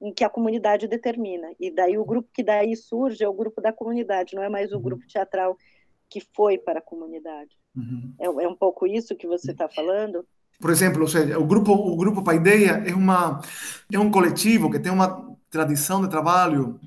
[0.00, 1.54] em que a comunidade determina.
[1.60, 4.72] E daí o grupo que daí surge é o grupo da comunidade, não é mais
[4.72, 4.82] o uhum.
[4.82, 5.58] grupo teatral
[6.08, 7.59] que foi para a comunidade.
[7.74, 8.14] Uhum.
[8.18, 10.24] É, é, um pouco isso que você está falando?
[10.60, 13.40] Por exemplo, ou seja, o grupo o grupo Paideia é uma
[13.92, 16.78] é um coletivo que tem uma tradição de trabalho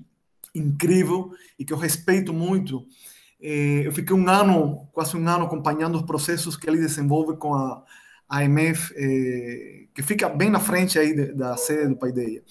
[0.54, 2.86] incrível e que eu respeito muito.
[3.42, 7.54] É, eu fiquei um ano, quase um ano, acompanhando os processos que ele desenvolve com
[7.54, 7.84] a
[8.30, 12.44] AMF, é, que fica bem na frente aí da sede do Paideia.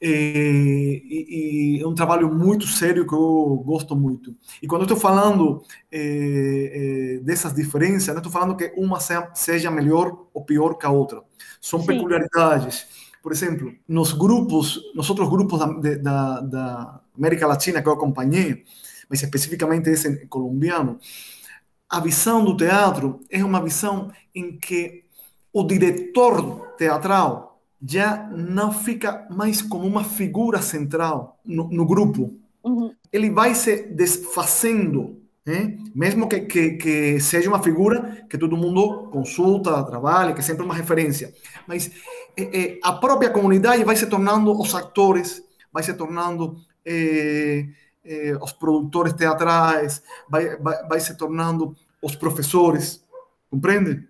[0.00, 4.34] É, e, e, é um trabalho muito sério que eu gosto muito.
[4.62, 9.00] E quando estou falando é, é, dessas diferenças, não estou falando que uma
[9.34, 11.22] seja melhor ou pior que a outra.
[11.60, 11.86] São Sim.
[11.86, 12.86] peculiaridades.
[13.22, 18.64] Por exemplo, nos grupos, nos outros grupos da, da, da América Latina que eu acompanhei,
[19.08, 20.98] mas especificamente esse colombiano,
[21.90, 25.04] a visão do teatro é uma visão em que
[25.52, 32.34] o diretor teatral já não fica mais como uma figura central no, no grupo.
[32.62, 32.92] Uhum.
[33.12, 35.78] Ele vai se desfazendo, né?
[35.94, 40.64] mesmo que, que, que, seja uma figura que todo mundo consulta, trabalha, que é sempre
[40.64, 41.32] uma referência.
[41.66, 41.90] Mas
[42.36, 47.66] é, é, a própria comunidade vai se tornando os atores, vai se tornando é,
[48.40, 53.02] os produtores teatrais, vai, vai, vai se tornando os professores,
[53.50, 54.08] compreende?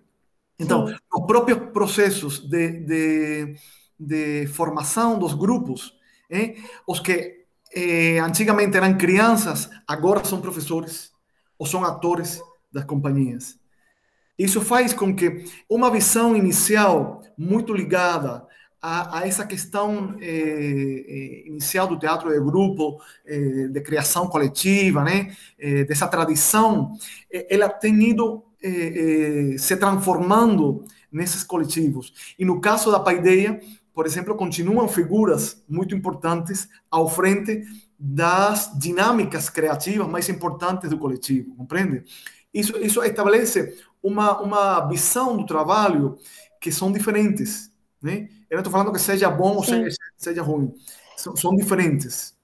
[0.59, 0.95] Então, Sim.
[1.13, 3.55] os próprios processos de, de,
[3.97, 5.93] de, formação dos grupos,
[6.29, 11.11] eh, os que eh, antigamente eram crianças, agora são professores
[11.57, 12.41] ou são atores
[12.71, 13.57] das companhias.
[14.37, 18.45] Isso faz com que uma visão inicial muito ligada
[18.81, 25.35] a, a essa questão eh, inicial do teatro de grupo, de criação coletiva, né,
[25.87, 26.93] dessa tradição,
[27.49, 32.13] ela tem ido eh, eh, se transformando nesses coletivos.
[32.37, 33.59] E no caso da Paideia,
[33.93, 37.63] por exemplo, continuam figuras muito importantes ao frente
[37.97, 42.03] das dinâmicas criativas mais importantes do coletivo, compreende?
[42.53, 46.17] Isso, isso estabelece uma, uma visão do trabalho
[46.61, 48.29] que são diferentes, né?
[48.49, 50.73] Eu não estou falando que seja bom ou seja, seja ruim,
[51.15, 52.35] são, são diferentes.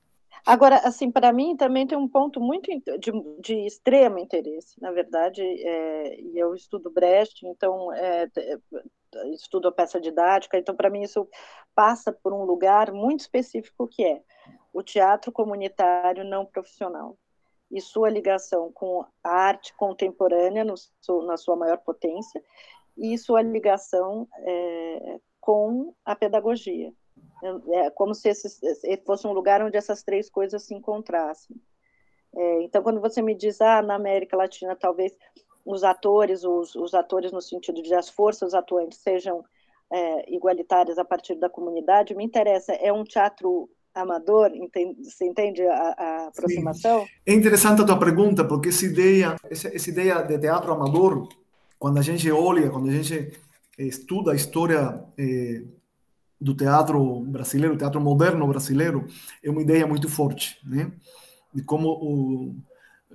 [0.46, 5.42] Agora, assim, para mim também tem um ponto muito de, de extremo interesse, na verdade,
[5.42, 8.30] é, eu estudo Brecht, então é,
[9.34, 11.28] estudo a peça didática, então para mim isso
[11.74, 14.22] passa por um lugar muito específico que é
[14.72, 17.18] o teatro comunitário não profissional
[17.72, 20.76] e sua ligação com a arte contemporânea no,
[21.26, 22.44] na sua maior potência
[22.96, 26.94] e sua ligação é, com a pedagogia.
[27.74, 28.48] É como se esse,
[29.06, 31.56] fosse um lugar onde essas três coisas se encontrassem.
[32.36, 35.16] É, então, quando você me diz, ah, na América Latina, talvez
[35.66, 39.44] os atores, os, os atores no sentido de as forças atuantes sejam
[39.92, 45.66] é, igualitárias a partir da comunidade, me interessa, é um teatro amador, entende, você entende
[45.66, 47.02] a, a aproximação?
[47.02, 47.08] Sim.
[47.26, 51.30] É interessante a tua pergunta, porque essa ideia, essa, essa ideia de teatro amador,
[51.80, 53.40] quando a gente olha, quando a gente
[53.78, 55.64] estuda a história eh,
[56.46, 59.08] do teatro brasileiro, teatro moderno brasileiro,
[59.44, 60.92] é uma ideia muito forte, né?
[61.52, 62.56] De como o,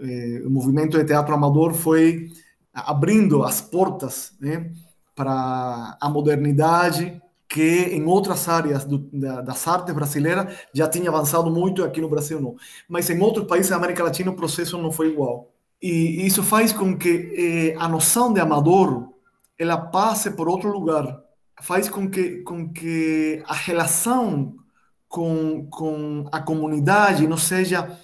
[0.01, 2.29] eh, o movimento de teatro amador foi
[2.75, 4.73] abrindo as portas, né,
[5.14, 11.51] para a modernidade que em outras áreas do, da, das artes brasileiras já tinha avançado
[11.51, 12.57] muito, aqui no Brasil não.
[12.88, 15.51] Mas em outros países da América Latina o processo não foi igual.
[15.83, 19.09] E isso faz com que eh, a noção de amador
[19.59, 21.21] ela passe por outro lugar
[21.61, 24.57] faz com que, com que a relação
[25.09, 27.99] com, com a comunidade não seja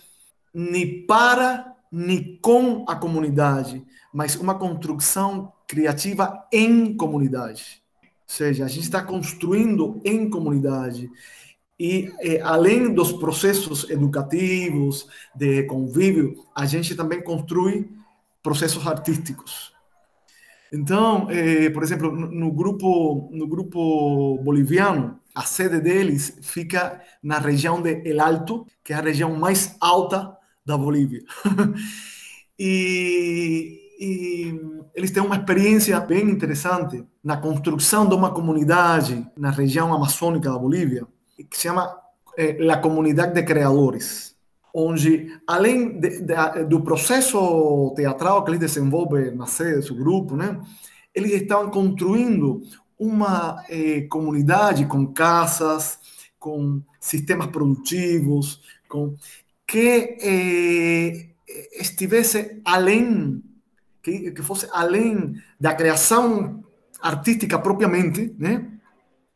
[0.52, 7.82] nem para nem com a comunidade, mas uma construção criativa em comunidade.
[8.02, 11.10] Ou seja, a gente está construindo em comunidade.
[11.78, 17.88] E, eh, além dos processos educativos, de convívio, a gente também construi
[18.42, 19.75] processos artísticos.
[20.72, 27.80] Então, eh, por exemplo, no grupo, no grupo boliviano, a sede deles fica na região
[27.80, 31.22] de El Alto, que é a região mais alta da Bolívia.
[32.58, 34.60] e, e,
[34.94, 40.58] eles têm uma experiência bem interessante na construção de uma comunidade na região amazônica da
[40.58, 41.06] Bolívia,
[41.50, 41.96] que se chama
[42.36, 44.35] eh, La Comunidade de Creadores
[44.78, 50.60] onde, além de, de, do processo teatral que eles desenvolvem na sede do grupo, né,
[51.14, 52.60] eles estavam construindo
[52.98, 55.98] uma eh, comunidade com casas,
[56.38, 59.14] com sistemas produtivos, com
[59.66, 61.30] que eh,
[61.80, 63.42] estivesse além,
[64.02, 66.62] que, que fosse além da criação
[67.00, 68.70] artística propriamente, né?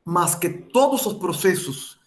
[0.04, 1.98] mas que todos os processos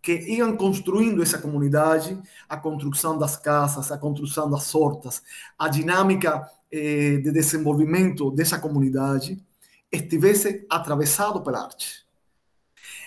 [0.00, 2.18] que iam construindo essa comunidade,
[2.48, 5.22] a construção das casas, a construção das hortas,
[5.58, 9.42] a dinâmica eh, de desenvolvimento dessa comunidade
[9.90, 12.06] estivesse atravessado pela arte.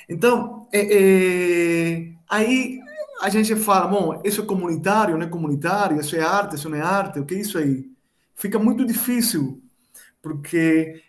[0.09, 2.79] Então, eh, eh, aí
[3.21, 6.77] a gente fala, bom, isso é comunitário, não é comunitário, isso é arte, isso não
[6.77, 7.89] é arte, o que é isso aí?
[8.35, 9.61] Fica muito difícil,
[10.21, 11.03] porque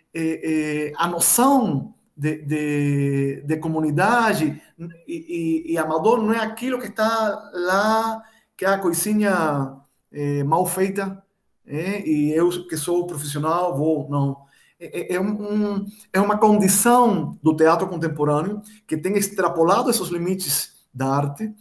[0.97, 4.61] a noção de, de, de comunidade
[5.07, 8.21] e, e, e, amador não é aquilo que está lá,
[8.55, 9.77] que é a coisinha
[10.11, 11.23] é, mal feita,
[11.65, 14.43] é, e eu que sou profissional vou, não.
[14.79, 21.07] É, é, um, é uma condição do teatro contemporâneo que tem extrapolado esses limites da
[21.07, 21.53] arte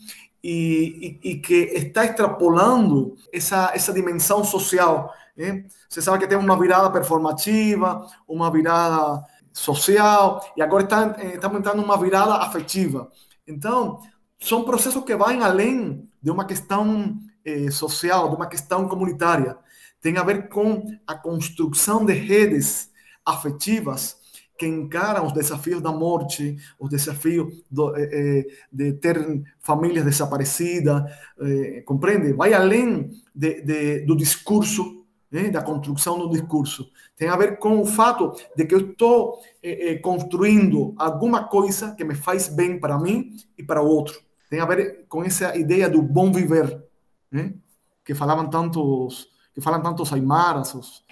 [0.43, 5.15] e, e, e, que está extrapolando essa, essa dimensão social.
[5.37, 5.65] Né?
[5.89, 11.59] Você sabe que tem uma virada performativa, uma virada social, e agora está, eh, estamos
[11.59, 13.11] entrando numa virada afetiva.
[13.47, 14.01] Então,
[14.39, 19.57] são processos que vão além de uma questão eh, social, de uma questão comunitária.
[20.01, 22.91] Tem a ver com a construção de redes
[23.25, 24.17] afetivas
[24.59, 31.03] que encaram os desafios da morte, os desafios do, eh, eh de ter famílias desaparecidas,
[31.41, 32.33] eh, compreende?
[32.33, 35.02] Vai além de, de, do discurso
[35.33, 36.93] né, da construção do discurso.
[37.17, 41.95] Tem a ver com o fato de que eu estou eh, eh, construindo alguma coisa
[41.97, 44.21] que me faz bem para mim e para o outro.
[44.51, 46.85] Tem a ver com essa ideia do bom viver,
[47.31, 47.55] né,
[48.05, 51.03] que falavam tantos, que falam tantos aimaras, os.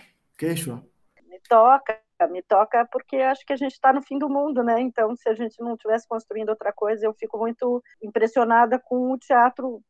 [1.28, 1.98] Me toca,
[2.30, 4.80] me toca porque acho que a gente está no fim do mundo, né?
[4.80, 9.18] Então, se a gente não estivesse construindo outra coisa, eu fico muito impressionada com o
[9.18, 9.82] teatro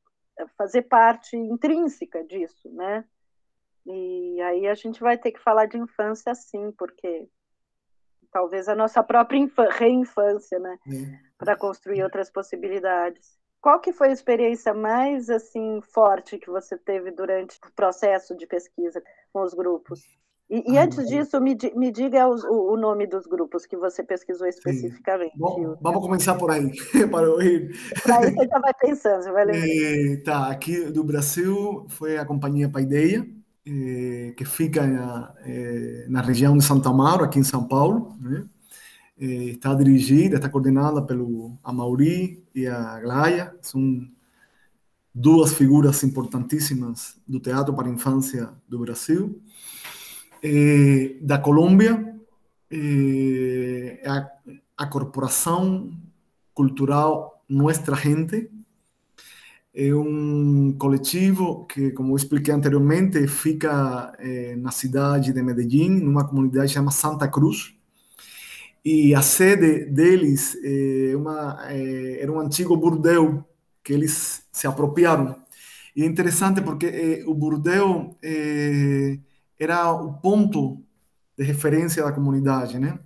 [0.57, 3.05] fazer parte intrínseca disso, né?
[3.87, 7.29] E aí a gente vai ter que falar de infância sim, porque
[8.31, 10.79] talvez a nossa própria reinfância, né,
[11.39, 13.39] para construir outras possibilidades.
[13.61, 18.47] Qual que foi a experiência mais assim forte que você teve durante o processo de
[18.47, 19.03] pesquisa
[19.33, 20.01] com os grupos?
[20.49, 23.77] E, e ah, antes disso, me, me diga os, o, o, nome dos grupos que
[23.77, 25.39] você pesquisou especificamente.
[25.39, 26.73] Bom, vamos começar por aí,
[27.09, 27.71] para ouvir.
[28.13, 29.69] Aí você já vai pensando, você vai lembrar.
[29.69, 33.25] É, tá, aqui do Brasil foi a Companhia Paideia,
[33.73, 38.17] eh, que fica na, eh, na, região de Santa Amaro, aqui em São Paulo.
[38.21, 38.45] Né?
[39.17, 44.09] Eh, está dirigida, está coordenada pelo Amauri e a Glaia, são
[45.15, 49.41] duas figuras importantíssimas do teatro para a infância do Brasil.
[51.23, 52.17] da Colômbia,
[54.05, 54.31] a,
[54.77, 55.93] a Corporação
[56.55, 58.51] Cultural Nuestra Gente,
[59.73, 66.27] é um coletivo que, como eu expliquei anteriormente, fica eh, na cidade de Medellín, numa
[66.27, 67.75] comunidade chamada Santa Cruz.
[68.85, 73.45] E a sede deles eh, uma, eh, era um antigo burdel
[73.85, 75.37] que eles se apropriaram.
[75.95, 78.17] E é interessante porque o burdel
[79.59, 80.83] era o ponto
[81.37, 82.99] de referência da comunidade, né?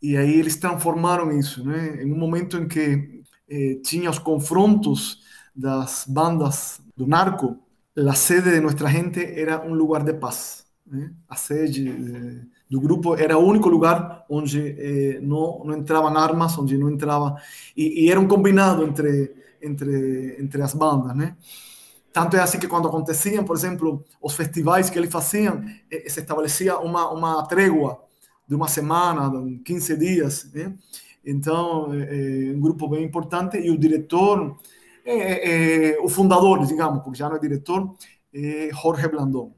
[0.00, 2.02] E aí eles transformaram isso, né?
[2.02, 3.22] Em um momento em que
[3.82, 5.21] tinha os confrontos
[5.54, 7.58] das bandas do narco,
[7.96, 10.64] a sede de nossa gente era um lugar de paz.
[10.86, 11.12] Né?
[11.28, 16.56] A sede eh, do grupo era o único lugar onde eh, não, não entravam armas,
[16.58, 17.36] onde não entrava.
[17.76, 21.14] E, e, era um combinado entre, entre, entre as bandas.
[21.14, 21.36] Né?
[22.12, 26.20] Tanto é assim que quando aconteciam, por exemplo, os festivais que eles faziam, eh, se
[26.20, 28.02] estabelecia uma, uma trégua
[28.48, 29.30] de uma semana,
[29.64, 30.50] 15 dias.
[30.52, 30.74] Né?
[31.24, 33.58] Então, é um grupo bem importante.
[33.58, 34.56] E o diretor
[35.04, 37.96] é, é, é, o fundador, digamos, porque já não é diretor,
[38.32, 39.52] é Jorge Blandón.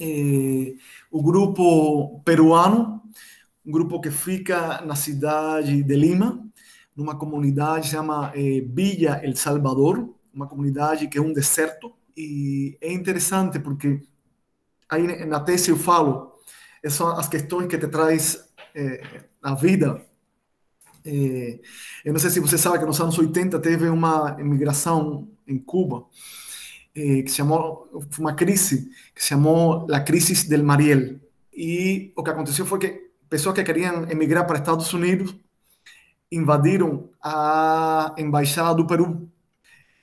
[0.00, 0.74] É,
[1.10, 3.02] o grupo peruano,
[3.64, 6.44] um grupo que fica na cidade de Lima,
[6.96, 11.94] numa comunidade chama é, Villa El Salvador, uma comunidade que é um deserto.
[12.16, 14.00] E é interessante porque
[14.88, 16.32] aí na tese eu falo,
[16.88, 18.48] são as questões que te traz
[19.42, 20.07] a vida
[21.08, 21.60] é,
[22.04, 26.04] eu não sei se você sabe que nos anos 80 teve uma imigração em Cuba
[26.94, 31.18] é, que se chamou, foi uma crise que se chamou a crise del Mariel.
[31.52, 35.34] E o que aconteceu foi que pessoas que queriam emigrar para Estados Unidos
[36.30, 39.28] invadiram a embaixada do Peru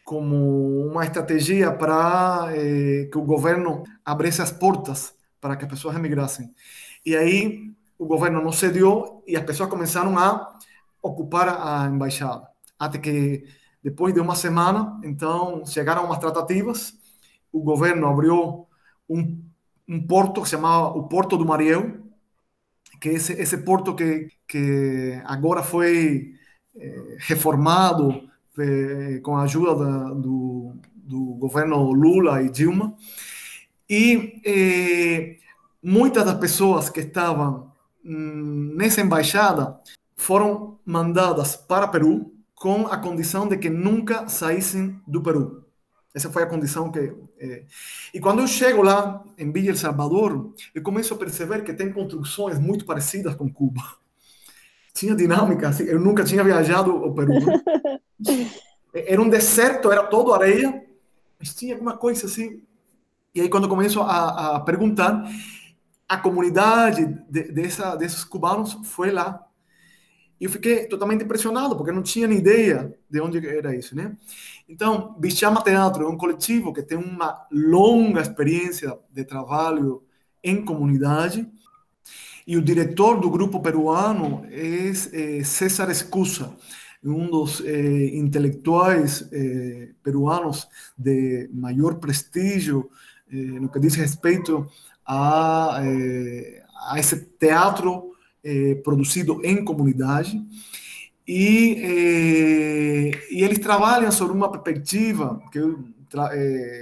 [0.03, 5.95] como uma estratégia para eh, que o governo abrisse as portas para que as pessoas
[5.95, 6.53] emigrassem.
[7.05, 10.54] E aí o governo não cedeu e as pessoas começaram a
[11.05, 12.47] ocupar a embaixada.
[12.79, 13.45] Até que,
[13.83, 16.93] depois de uma semana, então, chegaram umas tratativas,
[17.51, 18.67] o governo abriu
[19.09, 19.41] um,
[19.87, 22.05] um porto que se chamava o Porto do Mariel,
[22.99, 26.33] que esse, esse porto que, que agora foi
[26.75, 32.95] eh, reformado eh, com a ajuda da, do, do governo Lula e Dilma.
[33.89, 35.37] E eh,
[35.83, 37.71] muitas das pessoas que estavam
[38.03, 39.79] hum, nessa embaixada
[40.15, 45.65] foram mandadas para Peru com a condição de que nunca saíssem do Peru.
[46.13, 47.13] Essa foi a condição que.
[47.37, 47.65] É...
[48.13, 51.91] E quando eu chego lá em Villa El Salvador, eu começo a perceber que tem
[51.91, 53.81] construções muito parecidas com Cuba.
[54.93, 57.33] Tinha dinâmica, assim, eu nunca tinha viajado ao Peru.
[58.93, 60.81] Era um deserto, era todo areia,
[61.37, 62.63] mas tinha alguma coisa assim.
[63.33, 65.29] E aí, quando começo a, a perguntar,
[66.07, 69.44] a comunidade de, dessa, desses cubanos foi lá.
[70.39, 74.15] Eu fiquei totalmente impressionado, porque não tinha nem ideia de onde era isso, né?
[74.67, 80.03] Então, Bichama Teatro é um coletivo que tem uma longa experiência de trabalho
[80.43, 81.47] em comunidade,
[82.47, 86.55] e o diretor do grupo peruano é, é César Escusa,
[87.03, 90.67] um dos eh, intelectuais eh, peruanos
[90.97, 92.89] de maior prestígio
[93.27, 94.67] no que diz respeito
[95.05, 95.79] a,
[96.89, 98.14] a esse teatro
[98.83, 100.41] produzido em comunidade.
[101.27, 105.83] E, e, eles trabalham sobre uma perspectiva que eu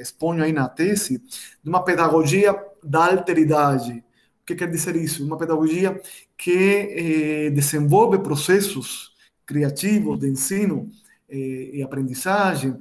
[0.01, 1.19] exponho aí na tese,
[1.63, 4.03] de uma pedagogia da alteridade.
[4.41, 5.25] O que quer dizer isso?
[5.25, 5.99] Uma pedagogia
[6.37, 9.13] que desenvolve processos
[9.45, 10.89] criativos de ensino
[11.29, 12.77] e aprendizagem,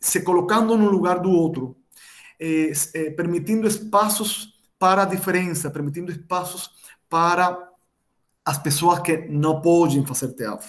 [0.00, 1.76] se colocando no lugar do outro,
[3.16, 6.70] permitindo espaços para a diferença, permitindo espaços
[7.08, 7.65] para
[8.46, 10.68] as pessoas que não podem fazer teatro.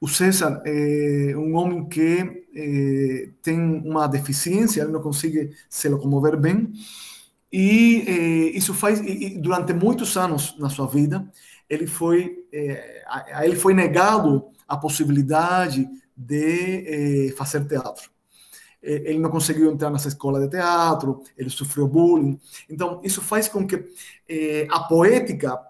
[0.00, 6.36] O César é um homem que é, tem uma deficiência, ele não consegue se locomover
[6.36, 6.72] bem,
[7.52, 11.30] e é, isso faz, e, durante muitos anos na sua vida,
[11.68, 18.10] ele foi, é, a, ele foi negado a possibilidade de é, fazer teatro.
[18.82, 22.40] É, ele não conseguiu entrar nessa escola de teatro, ele sofreu bullying.
[22.68, 23.84] Então, isso faz com que
[24.26, 25.60] é, a poética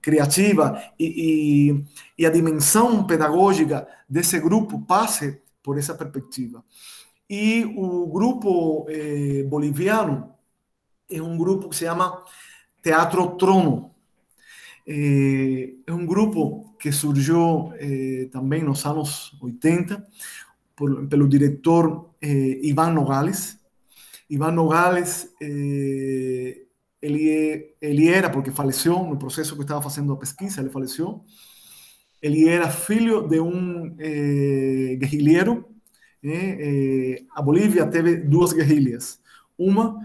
[0.00, 1.84] criativa e, e,
[2.18, 6.64] e, a dimensão pedagógica desse grupo passe por essa perspectiva.
[7.28, 10.34] E o grupo eh, boliviano
[11.08, 12.24] é um grupo que se chama
[12.82, 13.94] Teatro Trono.
[14.86, 20.04] É, é um grupo que surgiu é, também nos anos 80
[20.74, 22.28] por, pelo diretor é,
[22.62, 23.58] Ivan Nogales.
[24.28, 26.62] Ivan Nogales, é,
[27.00, 31.24] ele, ele era, porque faleceu no processo que estava fazendo a pesquisa, ele faleceu.
[32.22, 35.66] Ele era filho de um é, guerrilheiro.
[36.22, 39.18] É, a Bolívia teve duas guerrilhas.
[39.58, 39.98] Uma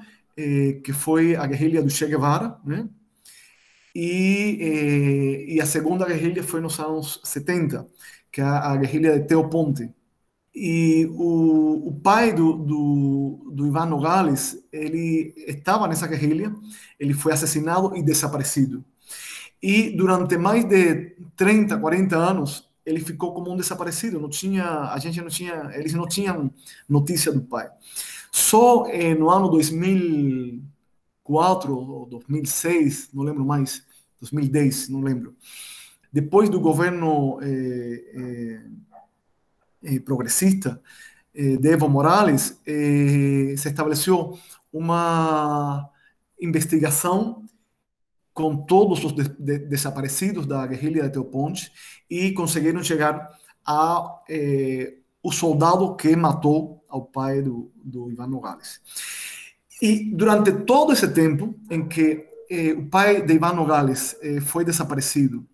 [0.83, 2.89] que foi a guerrilha do Che Guevara, né?
[3.95, 4.57] E,
[5.47, 7.87] eh, e a segunda guerrilha foi nos anos 70,
[8.31, 9.89] que é a guerrilha de Teo Ponte.
[10.55, 16.55] E o, o pai do, do, do Ivan Nogales, ele estava nessa guerrilha,
[16.97, 18.83] ele foi assassinado e desaparecido.
[19.61, 24.97] E durante mais de 30, 40 anos, ele ficou como um desaparecido, não tinha, a
[24.99, 26.53] gente não tinha, eles não tinham
[26.87, 27.67] notícia do pai.
[28.31, 33.83] Só eh, no ano 2004 ou 2006, não lembro mais,
[34.21, 35.35] 2010, não lembro.
[36.13, 38.61] Depois do governo eh, eh,
[40.03, 40.81] progressista
[41.33, 44.37] de Evo Morales, se estabeleceu
[44.71, 45.89] uma
[46.39, 47.45] investigação
[48.33, 51.71] com todos os de de desaparecidos da guerrilha de Teoponte
[52.09, 53.29] e conseguiram chegar
[53.65, 58.79] a eh, o soldado que matou ao pai do, do Ivan Nogales.
[59.81, 64.63] E durante todo esse tempo em que eh, o pai de Ivan Nogales eh, foi
[64.63, 65.47] desaparecido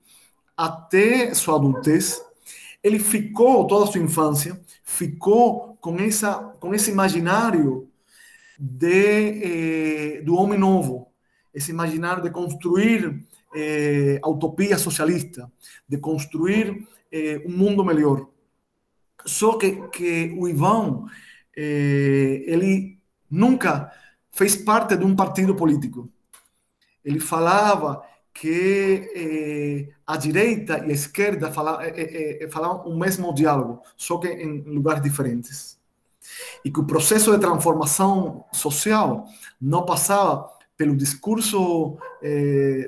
[0.58, 2.22] até sua adultez,
[2.84, 7.90] ele ficou toda a sua infância, ficou com essa com esse imaginário
[8.60, 11.12] de eh, do homem novo,
[11.54, 13.24] esse imaginário de construir
[13.56, 15.52] eh, a utopia socialista,
[15.88, 18.28] de construir eh, um mundo melhor.
[19.26, 21.06] Só que, que o Ivan,
[21.56, 23.92] eh, ele nunca
[24.32, 26.10] fez parte de um partido político
[27.04, 28.04] ele falava
[28.34, 32.50] que eh, a direita e a esquerda falavam, eh, eh,
[32.86, 35.80] o mesmo diálogo, só que em lugares diferentes.
[36.64, 39.26] E que o processo de transformação social
[39.60, 41.98] não passava pelo discurso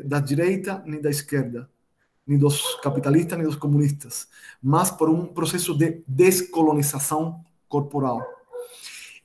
[0.06, 1.70] da direita nem da esquerda,
[2.26, 4.28] nem dos capitalistas nem dos comunistas,
[4.62, 8.22] mas por um processo de descolonização corporal.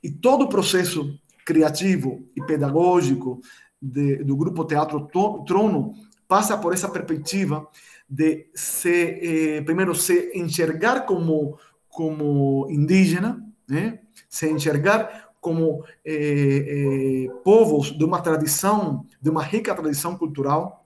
[0.02, 3.40] E todo o processo criativo e pedagógico
[3.80, 5.08] de, do grupo Teatro
[5.46, 5.94] Trono
[6.28, 7.66] passa por essa perspectiva
[8.08, 11.58] de se, eh, primeiro, se enxergar como,
[11.88, 14.00] como indígena, né?
[14.28, 20.84] se enxergar como eh, eh, povos de uma tradição, de uma rica tradição cultural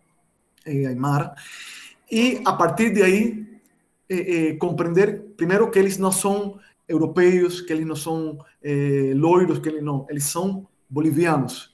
[0.65, 1.35] eh, aymara,
[2.11, 3.53] e a partir de aí
[4.59, 8.37] compreender primeiro que eles não são europeus, que eles não são
[9.15, 11.72] loiros, que eles não, eles são bolivianos.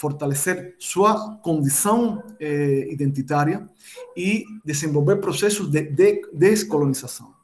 [0.00, 3.68] Fortalecer sua condição identitária
[4.16, 7.34] e desenvolver processos de, de descolonização.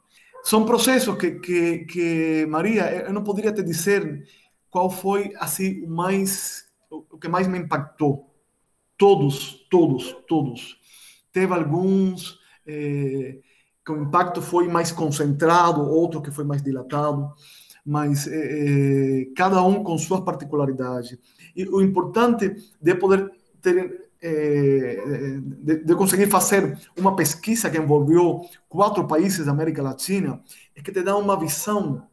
[0.43, 4.25] São processos que, que, que, Maria, eu não poderia te dizer
[4.69, 8.33] qual foi assim o mais, o que mais me impactou.
[8.97, 10.79] Todos, todos, todos.
[11.31, 13.39] Teve alguns eh,
[13.85, 17.31] que o impacto foi mais concentrado, outro que foi mais dilatado,
[17.85, 21.17] mas eh, cada um com suas particularidades.
[21.57, 23.31] E o importante de poder
[23.61, 30.41] ter é, de, de, conseguir fazer uma pesquisa que envolveu quatro países da América Latina,
[30.75, 32.07] é que te dá uma visão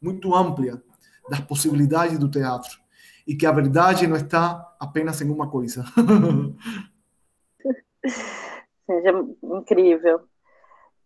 [0.00, 0.82] muito ampla
[1.28, 2.78] das possibilidades do teatro
[3.26, 5.84] e que a verdade não está apenas em uma coisa.
[8.86, 9.10] Seja
[9.42, 10.20] incrível.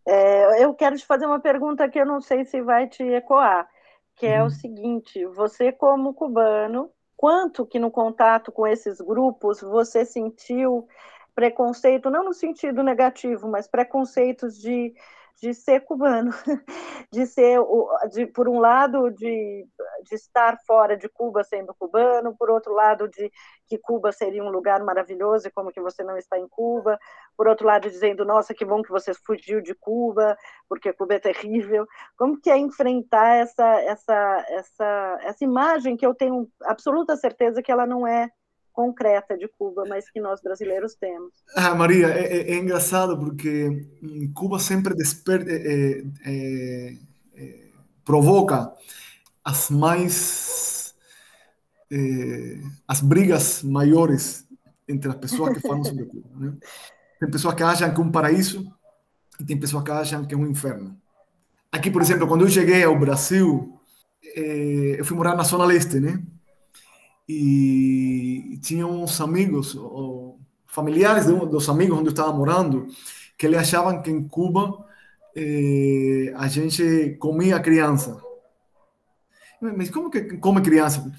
[0.07, 3.69] É, eu quero te fazer uma pergunta que eu não sei se vai te ecoar,
[4.17, 4.47] que é uhum.
[4.47, 10.89] o seguinte: você como cubano quanto que no contato com esses grupos você sentiu
[11.35, 14.95] preconceito, não no sentido negativo, mas preconceitos de
[15.41, 16.31] de ser cubano,
[17.11, 17.59] de ser,
[18.13, 19.67] de, por um lado, de,
[20.05, 23.33] de estar fora de Cuba sendo cubano, por outro lado, de
[23.67, 26.99] que Cuba seria um lugar maravilhoso e como que você não está em Cuba,
[27.37, 30.37] por outro lado, dizendo, nossa, que bom que você fugiu de Cuba,
[30.69, 31.87] porque Cuba é terrível.
[32.17, 37.73] Como que é enfrentar essa, essa, essa, essa imagem que eu tenho absoluta certeza que
[37.73, 38.29] ela não é
[38.81, 41.35] concreta de Cuba, mas que nós brasileiros temos.
[41.55, 43.87] Ah, Maria, é, é, é engraçado porque
[44.35, 46.95] Cuba sempre desper, é, é,
[47.35, 47.67] é
[48.03, 48.73] provoca
[49.45, 50.95] as mais
[52.87, 54.47] as brigas maiores
[54.89, 56.29] entre as pessoas que falam sobre Cuba.
[56.37, 56.53] Né?
[57.19, 58.73] Tem pessoas que acham que é um paraíso
[59.41, 60.97] e tem pessoas que acham que é um inferno.
[61.71, 63.77] Aqui, por exemplo, quando eu cheguei ao Brasil,
[64.23, 66.23] eu fui morar na Zona Leste, né?
[67.33, 69.79] E tinha uns amigos,
[70.67, 72.89] familiares de um dos amigos onde eu estava morando,
[73.39, 74.85] que eles achavam que em Cuba
[75.37, 78.21] eh, a gente comia criança.
[79.61, 81.11] Mas como que come criança?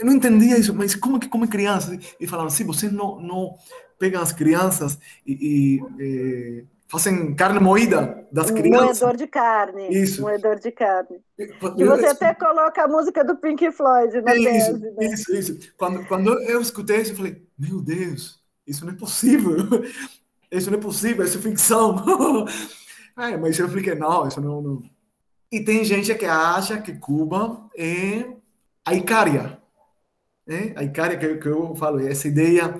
[0.00, 1.96] Eu não entendia isso, mas como que come criança?
[2.18, 3.54] E falavam assim, vocês não, não
[3.98, 9.00] pegam as crianças e, e eh, fazem carne moída das crianças.
[9.00, 9.88] Moedor de carne.
[9.90, 10.20] Isso.
[10.20, 11.20] Moedor de carne.
[11.38, 14.80] E você até coloca a música do Pink Floyd na isso, tese.
[14.80, 15.06] Né?
[15.06, 15.72] Isso, isso.
[15.76, 19.56] Quando, quando eu escutei isso, eu falei, meu Deus, isso não é possível.
[20.52, 21.94] Isso não é possível, isso é ficção.
[23.16, 24.82] é, mas eu expliquei, não, isso não, não...
[25.48, 28.34] E tem gente que acha que Cuba é
[28.84, 29.62] a Icária.
[30.44, 30.72] Né?
[30.74, 32.74] A Icária que, que eu falo, essa ideia,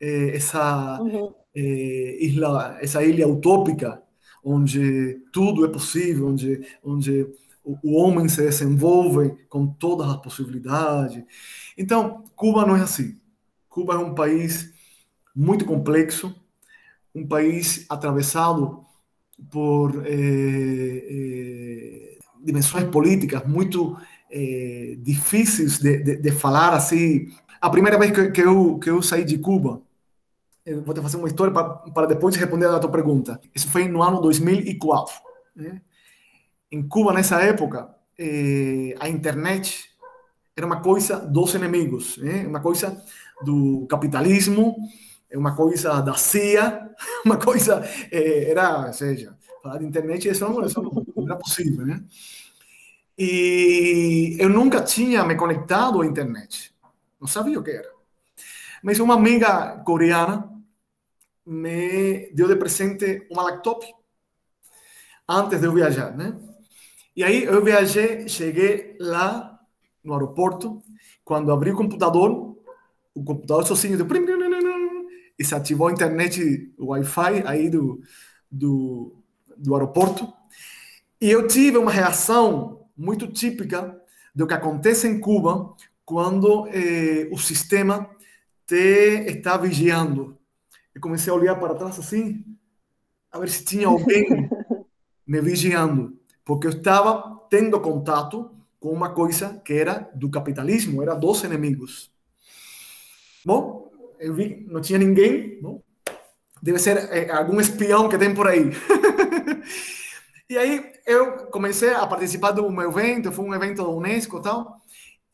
[0.00, 1.00] é, essa...
[1.02, 4.02] Uhum é, ilha, essa ilha utópica,
[4.44, 7.26] onde tudo é possível, onde, onde
[7.64, 11.24] o, o homem se desenvolve com todas as possibilidades.
[11.76, 13.18] Então, Cuba não é assim.
[13.70, 14.70] Cuba é um país
[15.34, 16.34] muito complexo,
[17.14, 18.84] um país atravessado
[19.50, 23.96] por é, é, dimensões políticas muito
[24.30, 27.28] é, difíceis de, de, de, falar assim.
[27.60, 29.82] A primeira vez que, que, eu, que eu saí de Cuba,
[30.66, 33.40] eu vou te fazer uma história para, depois responder a tua pergunta.
[33.54, 35.14] Isso foi no ano 2004.
[35.54, 35.80] Né?
[36.72, 37.88] Em Cuba, nessa época,
[38.18, 39.88] eh, a internet
[40.56, 42.44] era uma coisa dos inimigos, né?
[42.44, 43.00] uma coisa
[43.44, 44.74] do capitalismo,
[45.32, 46.90] uma coisa da CIA,
[47.24, 47.88] uma coisa.
[48.10, 51.86] Eh, era, ou seja, falar de internet isso não, isso não era possível.
[51.86, 52.02] Né?
[53.16, 56.74] E eu nunca tinha me conectado à internet,
[57.20, 57.94] não sabia o que era.
[58.82, 60.55] Mas uma amiga coreana
[61.46, 63.86] me deu de presente uma laptop
[65.28, 66.36] antes de eu viajar, né?
[67.14, 69.58] E aí eu viajei, cheguei lá
[70.02, 70.82] no aeroporto,
[71.24, 72.56] quando abri o computador,
[73.14, 74.06] o computador sozinho deu
[75.38, 78.00] e se ativou a internet, o Wi-Fi aí do,
[78.50, 79.16] do,
[79.56, 80.32] do aeroporto.
[81.20, 83.98] E eu tive uma reação muito típica
[84.34, 85.74] do que acontece em Cuba
[86.04, 88.08] quando eh, o sistema
[88.66, 90.38] te está vigiando
[90.96, 92.42] eu comecei a olhar para trás assim,
[93.30, 94.48] a ver se tinha alguém
[95.28, 101.14] me vigiando, porque eu estava tendo contato com uma coisa que era do capitalismo, era
[101.14, 102.10] dos inimigos.
[103.44, 105.82] Bom, eu vi, não tinha ninguém, não?
[106.62, 108.70] deve ser é, algum espião que tem por aí.
[110.48, 114.42] E aí eu comecei a participar do meu evento, foi um evento da Unesco e
[114.42, 114.80] tal,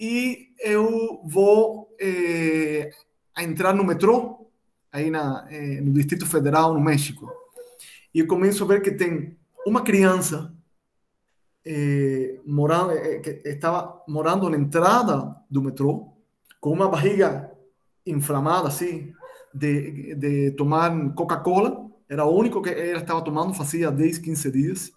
[0.00, 2.90] e eu vou é,
[3.36, 4.50] entrar no metrô,
[4.92, 7.32] aí na, é, no Distrito Federal, no México.
[8.14, 9.36] E eu começo a ver que tem
[9.66, 10.54] uma criança
[11.64, 16.12] é, morando, que estava morando na entrada do metrô,
[16.60, 17.50] com uma barriga
[18.06, 19.12] inflamada, assim,
[19.54, 21.90] de, de tomar Coca-Cola.
[22.08, 24.92] Era o único que ela estava tomando, fazia 10, 15 dias.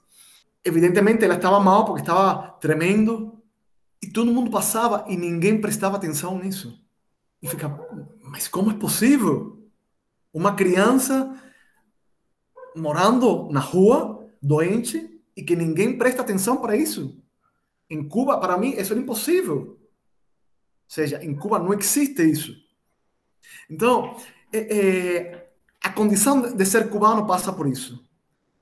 [0.63, 3.31] Evidentemente, ela estava mal porque estava tremendo.
[4.01, 6.79] E todo mundo passava e ninguém prestava atenção nisso.
[7.41, 7.69] E fica,
[8.21, 9.54] mas como é possível?
[10.35, 11.33] Uma criança
[12.75, 17.23] morando na rua, doente, e que ninguém presta atenção para isso.
[17.89, 19.79] Em Cuba, para mim, isso é impossível.
[19.79, 19.79] Ou
[20.89, 22.53] seja, em Cuba não existe isso.
[23.69, 24.17] Então,
[24.51, 28.04] é, é, a condição de ser cubano passa por isso.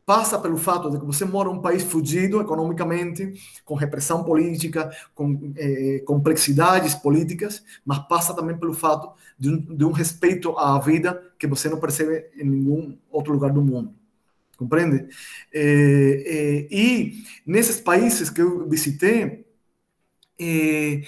[0.05, 3.33] Passa pelo fato de que você mora em um país fugido economicamente,
[3.63, 9.85] com repressão política, com é, complexidades políticas, mas passa também pelo fato de um, de
[9.85, 13.93] um respeito à vida que você não percebe em nenhum outro lugar do mundo
[14.57, 15.07] compreende?
[15.53, 19.45] É, é, e nesses países que eu visitei,
[20.39, 21.01] é,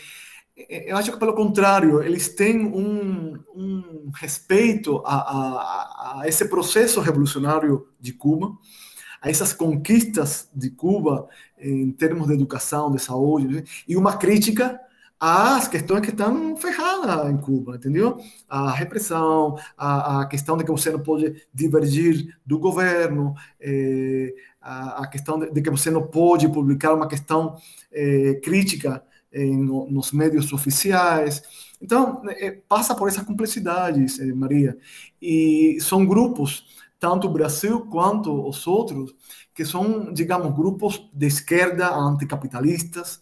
[0.91, 7.01] eu acho que pelo contrário, eles têm um, um respeito a, a, a, esse processo
[7.01, 8.57] revolucionário de Cuba,
[9.25, 14.79] a essas conquistas de Cuba em termos de educação, de saúde, e uma crítica
[15.19, 18.19] às questões que estão ferradas em Cuba, entendeu?
[18.47, 25.03] A repressão, a, a questão de que você não pode divergir do governo, é, a,
[25.03, 27.55] a, questão de, de, que você não pode publicar uma questão
[27.91, 29.03] é, crítica
[29.33, 31.41] em, nos médios oficiais.
[31.81, 34.77] Então, é, passa por essas complexidades, Maria.
[35.19, 39.13] E são grupos, tanto o Brasil quanto os outros,
[39.53, 43.21] que são, digamos, grupos de esquerda anticapitalistas,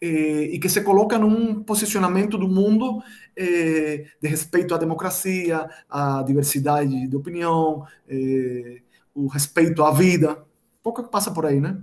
[0.00, 3.02] eh, e que se coloca num posicionamento do mundo
[3.34, 8.82] eh, de respeito à democracia, à diversidade de opinião, eh,
[9.14, 10.44] o respeito à vida.
[10.82, 11.78] Pouco que passa por aí, né?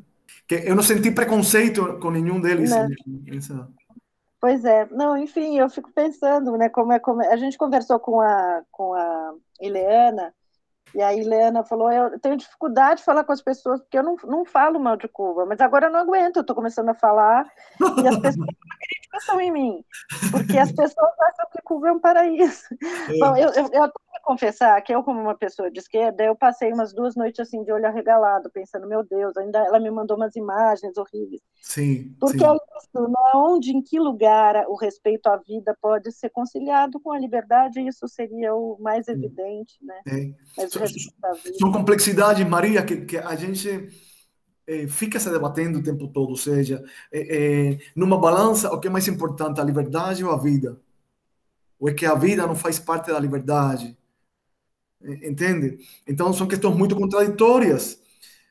[0.48, 2.70] Que eu não senti preconceito com nenhum deles.
[3.26, 3.68] Nessa...
[4.40, 7.34] Pois é, não, enfim, eu fico pensando, né, como é, como é...
[7.34, 10.34] a gente conversou com a com a Ileana
[10.94, 14.16] e aí Leana falou, eu tenho dificuldade de falar com as pessoas, porque eu não,
[14.26, 17.46] não falo mal de Cuba, mas agora eu não aguento, eu estou começando a falar,
[17.80, 19.86] e as pessoas acreditam em mim,
[20.32, 22.64] porque as pessoas acham que Cuba é um paraíso.
[23.04, 23.20] É.
[23.20, 23.84] Bom, eu, eu, eu
[24.24, 27.72] confessar que eu, como uma pessoa de esquerda, eu passei umas duas noites assim de
[27.72, 31.42] olho arregalado, pensando, meu Deus, ainda ela me mandou umas imagens horríveis.
[31.62, 32.16] Sim.
[32.20, 32.46] Porque sim.
[32.46, 33.32] é isso, né?
[33.36, 38.08] onde, em que lugar o respeito à vida pode ser conciliado com a liberdade, isso
[38.08, 40.00] seria o mais evidente, né?
[40.08, 40.34] É.
[40.58, 40.72] Mas
[41.60, 43.90] são complexidades, Maria, que, que a gente
[44.66, 48.92] é, fica se debatendo o tempo todo, ou seja, é, numa balança, o que é
[48.92, 50.80] mais importante, a liberdade ou a vida?
[51.78, 53.98] Ou é que a vida não faz parte da liberdade?
[55.04, 55.78] Entende?
[56.08, 58.02] Então são questões muito contraditórias.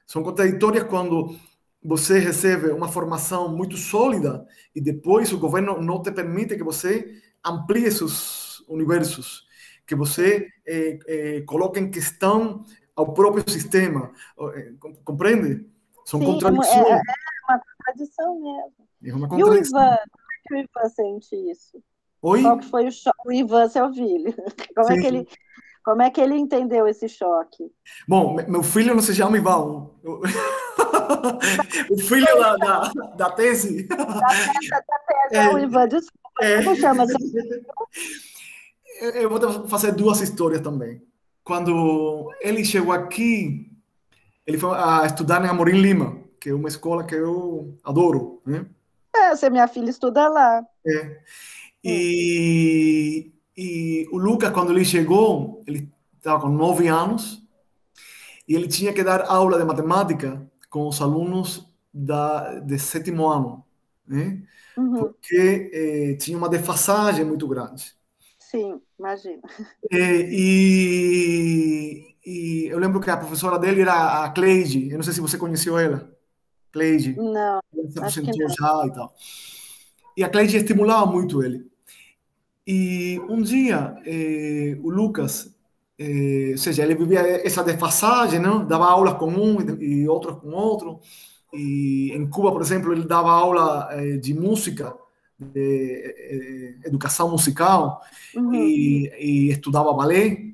[0.06, 1.34] São contraditórias quando
[1.82, 7.20] você recebe uma formação muito sólida e depois o governo não te permite que você
[7.44, 9.46] amplie seus universos,
[9.86, 14.12] que você eh, eh, coloque em questão ao próprio sistema.
[14.54, 14.72] Eh,
[15.04, 15.66] compreende?
[16.04, 16.76] São Sim, contradições.
[16.76, 17.02] É, é,
[17.48, 18.88] uma contradição mesmo.
[19.04, 19.74] É uma contradição.
[19.74, 21.82] E o Ivan, como é que o Ivan sente isso?
[22.22, 22.42] Oi?
[22.42, 23.18] Qual que foi o choque?
[23.26, 24.32] O Ivan, seu filho.
[24.76, 24.94] Como Sim.
[24.94, 25.28] é que ele
[25.84, 27.70] como é que ele entendeu esse choque?
[28.06, 29.90] Bom, meu filho não se chama Ivan.
[31.90, 33.84] o filho da, da, da tese.
[33.88, 36.22] Da, da, tese, é, o Ivan, desculpa.
[36.40, 37.04] É, como chama
[39.14, 41.02] Eu vou fazer duas histórias também.
[41.44, 43.70] Quando ele chegou aqui,
[44.46, 48.40] ele foi a estudar em Amorim Lima, que é uma escola que eu adoro.
[48.46, 48.64] Né?
[49.14, 50.64] É, você, minha filha, estuda lá.
[50.86, 51.20] É.
[51.84, 57.42] E, e o Lucas, quando ele chegou, ele estava com nove anos
[58.48, 63.64] e ele tinha que dar aula de matemática com os alunos da, de sétimo ano,
[64.06, 64.42] né?
[64.76, 65.00] Uhum.
[65.00, 67.94] Porque eh, tinha uma defasagem muito grande.
[68.38, 69.42] Sim, imagina.
[69.90, 75.12] Eh, e, e, eu lembro que a professora dele era a Cleide, eu não sei
[75.12, 76.10] se você conheceu ela.
[76.70, 77.14] Cleide.
[77.16, 78.48] Não, que não.
[78.48, 79.14] já e tal.
[80.16, 81.70] E a Cleide estimulava muito ele.
[82.66, 85.52] E um dia, eh, o Lucas,
[85.98, 88.64] eh, ou seja, ele vivia essa defasagem, não?
[88.64, 91.00] dava aulas com um e outros com outro.
[91.52, 94.96] E em Cuba, por exemplo, ele dava aula eh, de música,
[95.38, 98.00] de educação musical,
[98.34, 98.54] uhum.
[98.54, 100.52] e, e, estudava balé.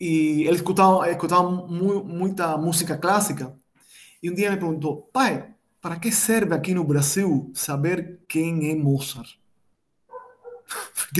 [0.00, 3.54] E ele escutava, escutava mu muita música clássica.
[4.22, 8.74] E um dia me perguntou, pai, para que serve aqui no Brasil saber quem é
[8.74, 9.38] Mozart?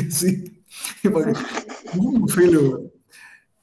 [0.07, 0.45] Assim.
[1.03, 1.35] Eu falei,
[2.29, 2.93] filho,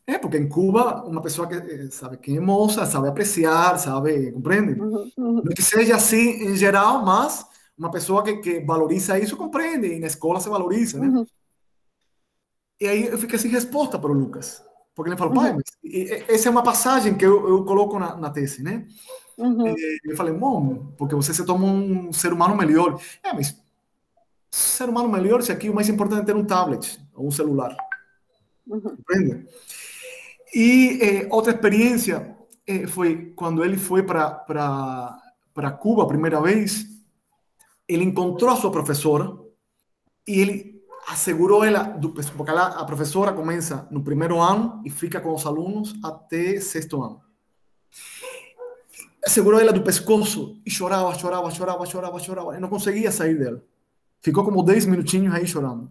[0.07, 4.31] é porque em Cuba uma pessoa que eh, sabe quem é Mozart, sabe apreciar, sabe,
[4.31, 4.79] compreende?
[4.79, 5.41] Uhum, uhum.
[5.43, 7.45] Não que seja assim em geral, mas
[7.77, 11.07] uma pessoa que, que valoriza isso compreende, e na escola se valoriza, né?
[11.07, 11.25] Uhum.
[12.79, 14.63] E aí eu fiquei sem resposta para o Lucas.
[14.93, 15.65] Porque ele falou, pai, mas
[16.29, 18.87] essa é uma passagem que eu, eu coloco na, na tese, né?
[19.37, 19.67] Uhum.
[19.67, 23.01] E eu falei, bom, porque você se toma um ser humano melhor.
[23.21, 23.61] É, mas
[24.55, 27.75] ser humano melhor, se aqui o mais importante é ter um tablet ou um celular.
[28.65, 28.79] Uhum.
[28.79, 29.47] Compreende?
[30.53, 32.35] E eh, outra experiência
[32.65, 36.85] eh, foi quando ele foi para Cuba a primeira vez,
[37.87, 39.37] ele encontrou a sua professora
[40.27, 45.19] e ele assegurou ela, do- porque lá a professora começa no primeiro ano e fica
[45.19, 47.21] com os alunos até sexto ano.
[49.23, 53.61] Assegurou ela do pescoço e chorava, chorava, chorava, chorava, chorava, e não conseguia sair dela.
[54.25, 55.85] Ficou como 10 minutinhos aí chorando.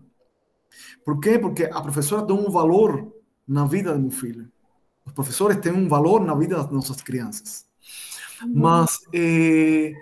[1.05, 1.39] Por quê?
[1.39, 3.13] Porque a professora tem um valor
[3.47, 4.51] na vida do meu filho.
[5.07, 7.67] Os professores têm um valor na vida das nossas crianças.
[8.55, 9.93] Mas, eh,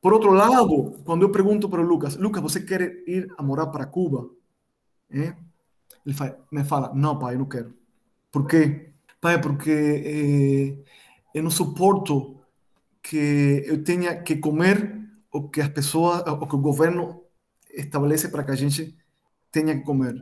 [0.00, 3.68] por outro lado, quando eu pergunto para o Lucas, Lucas, você quer ir a morar
[3.68, 4.30] para Cuba?
[5.10, 5.34] Eh?
[6.06, 7.74] Ele fa- me fala, não, pai, eu não quero.
[8.32, 8.92] Por quê?
[9.20, 10.84] Pai, porque eh,
[11.34, 12.36] eu não suporto
[13.02, 14.98] que eu tenha que comer
[15.32, 17.22] o que as pessoas, o que o governo
[17.80, 18.96] estabelece para que a gente
[19.52, 20.14] tenha que comer.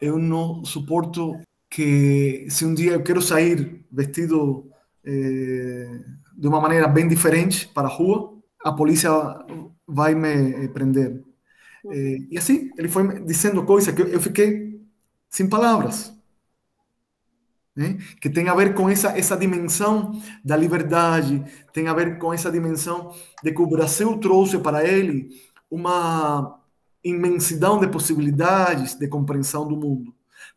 [0.00, 1.38] Eu não suporto
[1.70, 4.70] que se um dia eu quero sair vestido
[5.04, 6.00] eh,
[6.36, 9.10] de uma maneira bem diferente para a rua, a polícia
[9.86, 11.22] vai me eh, prender.
[11.90, 14.80] Eh, e assim, ele foi dizendo coisas que eu fiquei
[15.30, 16.12] sem palavras.
[17.74, 17.98] né?
[18.20, 22.50] Que tem a ver com essa, essa dimensão da liberdade, tem a ver com essa
[22.50, 25.28] dimensão de que o Brasil trouxe para ele
[25.70, 26.60] uma
[27.04, 30.14] imensidão de possibilidades de compreensão do mundo.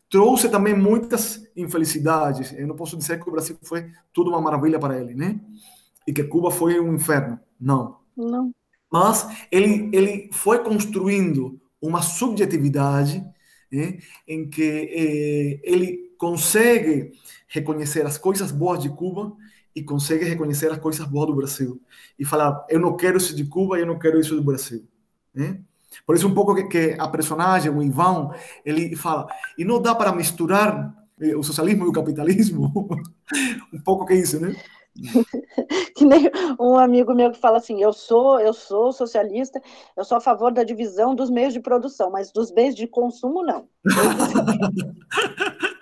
[0.08, 2.52] Trouxe também muitas infelicidades.
[2.52, 5.40] Eu não posso dizer que o Brasil foi tudo uma maravilha para ele, né?
[6.06, 7.40] E que Cuba foi um inferno.
[7.60, 7.96] Não.
[8.16, 8.54] Não.
[8.90, 13.24] Mas ele, ele foi construindo uma subjetividade
[13.70, 17.12] né, em que eh, ele consegue
[17.48, 19.36] reconhecer as coisas boas de Cuba
[19.74, 21.80] e consegue reconhecer as coisas boas do Brasil.
[22.18, 24.86] E falar, eu não quero isso de Cuba e eu não quero isso do Brasil.
[25.34, 25.60] Né?
[26.06, 28.30] Por isso, um pouco que, que a personagem, o Ivan,
[28.64, 29.26] ele fala,
[29.56, 32.88] e não dá para misturar eh, o socialismo e o capitalismo.
[33.72, 34.54] um pouco que é isso, né?
[35.94, 36.30] Que nem
[36.60, 39.62] um amigo meu que fala assim, eu sou, eu sou socialista,
[39.96, 43.42] eu sou a favor da divisão dos meios de produção, mas dos bens de consumo
[43.42, 43.66] não.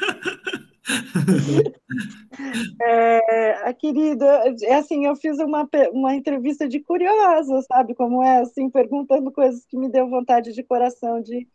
[2.82, 4.26] É, querida,
[4.62, 9.64] é assim, eu fiz uma, uma entrevista de curiosa, sabe como é, assim, perguntando coisas
[9.66, 11.49] que me deu vontade de coração de,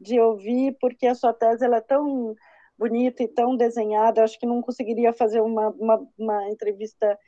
[0.00, 2.34] de ouvir, porque a sua tese ela é tão
[2.78, 7.18] bonita e tão desenhada, acho que não conseguiria fazer uma, uma, uma entrevista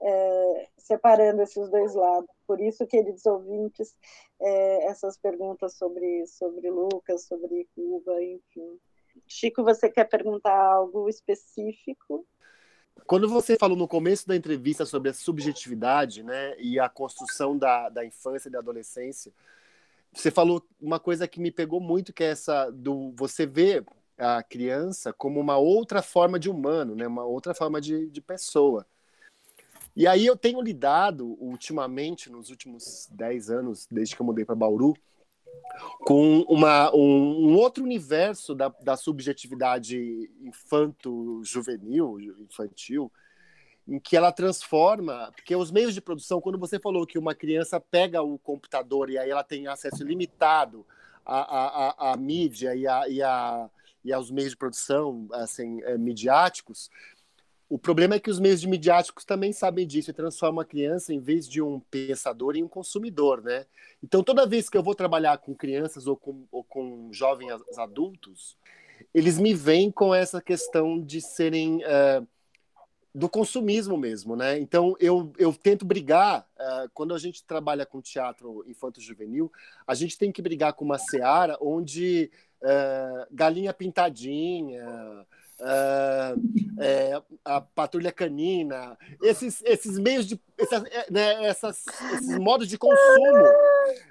[0.00, 2.30] é, separando esses dois lados.
[2.46, 3.94] Por isso, queridos ouvintes,
[4.40, 8.78] é, essas perguntas sobre, sobre Lucas, sobre Cuba, enfim.
[9.26, 12.26] Chico, você quer perguntar algo específico?
[13.06, 17.88] Quando você falou no começo da entrevista sobre a subjetividade, né, e a construção da,
[17.88, 19.32] da infância e da adolescência,
[20.12, 23.84] você falou uma coisa que me pegou muito, que é essa do você ver
[24.18, 28.86] a criança como uma outra forma de humano, né, uma outra forma de, de pessoa.
[29.94, 34.54] E aí eu tenho lidado ultimamente, nos últimos 10 anos, desde que eu mudei para
[34.54, 34.94] Bauru,
[36.00, 43.10] com uma, um, um outro universo da, da subjetividade infanto-juvenil, infantil,
[43.86, 47.80] em que ela transforma, porque os meios de produção, quando você falou que uma criança
[47.80, 50.86] pega o computador e aí ela tem acesso limitado
[51.24, 53.70] à, à, à, à mídia e, a, e, a,
[54.04, 56.90] e aos meios de produção assim, é, midiáticos,
[57.72, 61.14] o problema é que os meios de midiáticos também sabem disso e transformam a criança,
[61.14, 63.64] em vez de um pensador, em um consumidor, né?
[64.04, 68.58] Então, toda vez que eu vou trabalhar com crianças ou com, ou com jovens adultos,
[69.14, 72.28] eles me vêm com essa questão de serem uh,
[73.14, 74.58] do consumismo mesmo, né?
[74.58, 79.50] Então, eu, eu tento brigar, uh, quando a gente trabalha com teatro infanto-juvenil,
[79.86, 82.30] a gente tem que brigar com uma seara onde
[82.62, 85.26] uh, galinha pintadinha,
[85.62, 90.40] Uh, é, a patrulha canina, esses, esses meios de.
[90.58, 91.84] Essas, né, essas,
[92.14, 93.46] esses modos de consumo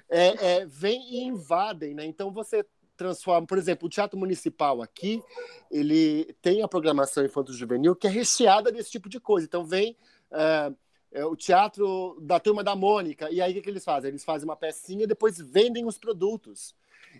[0.08, 2.06] é, é, vêm e invadem, né?
[2.06, 2.64] Então você
[2.96, 5.22] transforma, por exemplo, o Teatro Municipal aqui,
[5.70, 9.46] ele tem a programação infanto-juvenil que é recheada desse tipo de coisa.
[9.46, 9.96] Então vem
[10.30, 10.74] uh,
[11.10, 13.30] é, o teatro da turma da Mônica.
[13.30, 14.08] E aí o que, que eles fazem?
[14.08, 16.74] Eles fazem uma pecinha e depois vendem os produtos.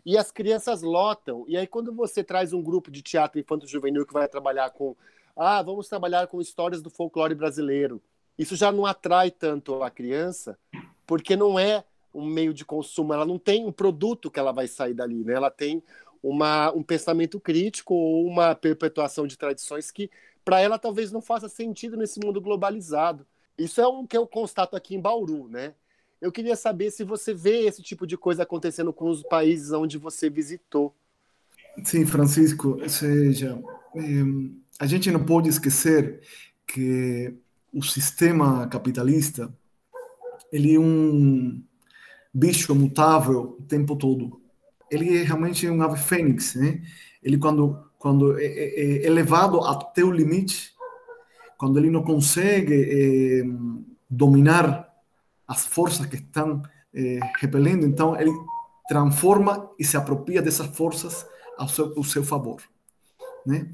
[0.05, 1.45] E as crianças lotam.
[1.49, 4.97] E aí, quando você traz um grupo de teatro infanto-juvenil que vai trabalhar com.
[5.37, 8.03] Ah, vamos trabalhar com histórias do folclore brasileiro.
[8.39, 10.59] Isso já não atrai tanto a criança,
[11.07, 11.85] porque não é
[12.15, 15.35] um meio de consumo, ela não tem um produto que ela vai sair dali, né?
[15.35, 15.83] Ela tem
[16.23, 20.11] uma, um pensamento crítico ou uma perpetuação de tradições que,
[20.45, 23.27] para ela, talvez não faça sentido nesse mundo globalizado.
[23.57, 25.75] Isso é um que eu constato aqui em Bauru, né?
[26.23, 29.99] Eu queria saber se você vê esse tipo de coisa acontecendo com os países onde
[29.99, 30.95] você visitou.
[31.83, 33.61] Sim, Francisco, seja,
[34.79, 36.21] a gente não pode esquecer
[36.65, 37.35] que
[37.75, 39.53] o sistema capitalista
[40.53, 41.61] ele é um
[42.33, 44.41] bicho mutável o tempo todo.
[44.89, 46.83] Ele é realmente um ave fênix, né?
[47.21, 50.73] Ele quando quando é, é, é levado até o limite,
[51.59, 53.43] quando ele não consegue é,
[54.09, 54.92] dominar
[55.47, 56.63] as forças que estão
[56.95, 58.33] é, repelendo, então ele
[58.89, 61.27] transforma e se apropria dessas forças
[61.59, 62.63] ao seu, ao seu favor,
[63.47, 63.71] né?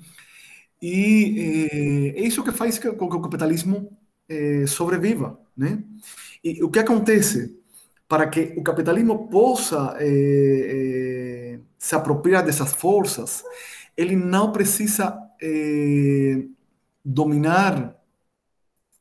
[0.81, 3.97] E é, é isso que faz com que o capitalismo
[4.29, 5.83] é, sobreviva, né?
[6.43, 7.59] E o que acontece
[8.07, 13.45] para que o capitalismo possa é, é, se apropriar dessas forças,
[13.97, 16.45] ele não precisa é,
[17.05, 17.97] dominar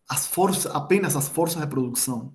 [0.09, 2.33] as forças, apenas as forças de produção,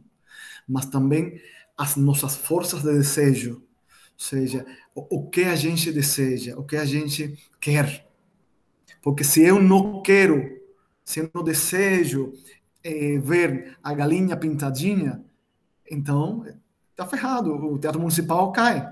[0.73, 1.39] mas também
[1.77, 4.65] as nossas forças de desejo, ou seja,
[4.95, 8.09] o, o que a gente deseja, o que a gente quer.
[9.03, 10.61] Porque se eu não quero,
[11.05, 12.33] se eu não desejo
[12.83, 15.23] é, ver a galinha pintadinha,
[15.91, 16.45] então
[16.91, 18.89] está ferrado, o teatro municipal cai.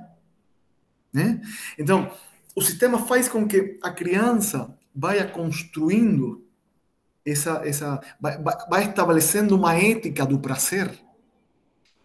[1.12, 1.40] Né?
[1.78, 2.10] Então,
[2.54, 6.44] o sistema faz com que a criança vá construindo
[7.24, 10.90] essa, essa vai, vai estabelecendo uma ética do prazer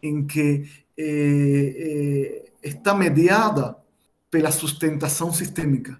[0.07, 3.75] em que eh, eh, está mediada
[4.29, 5.99] pela sustentação sistêmica.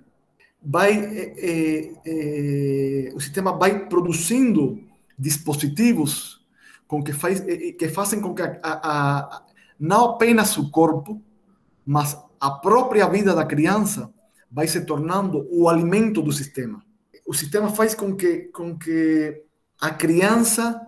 [0.61, 0.93] Vai,
[1.37, 4.83] eh, o sistema vai produzindo
[5.17, 6.43] dispositivos
[6.87, 9.45] com que, faz, que fazem com que a, a, a,
[9.79, 11.21] não apenas o corpo,
[11.85, 14.13] mas a própria vida da criança
[14.51, 16.83] vai se tornando o alimento do sistema.
[17.27, 19.43] O sistema faz com que, com que
[19.79, 20.81] a criança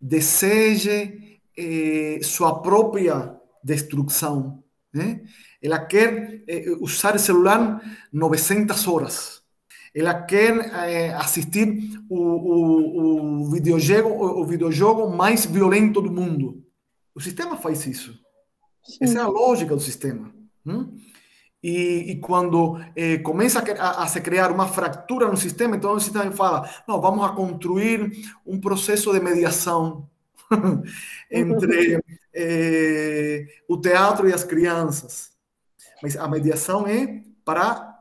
[0.00, 1.27] deseje
[1.58, 4.62] eh, sua própria destruição.
[4.94, 5.22] Né?
[5.62, 7.82] Ela quer eh, usar o celular
[8.12, 9.42] 900 horas.
[9.94, 10.56] Ela quer
[10.88, 16.64] eh, assistir o, o, o, videojogo, o videojogo mais violento do mundo.
[17.14, 18.12] O sistema faz isso.
[18.84, 18.98] Sim.
[19.00, 20.32] Essa é a lógica do sistema.
[20.64, 20.96] Hum?
[21.60, 26.00] E, e, quando eh, começa a, a, se criar uma fratura no sistema, então o
[26.00, 28.12] sistema fala: não, vamos a construir
[28.46, 30.08] um processo de mediação
[31.30, 32.02] entre
[32.34, 35.30] eh, o teatro e as crianças.
[36.02, 37.98] Mas a mediação é para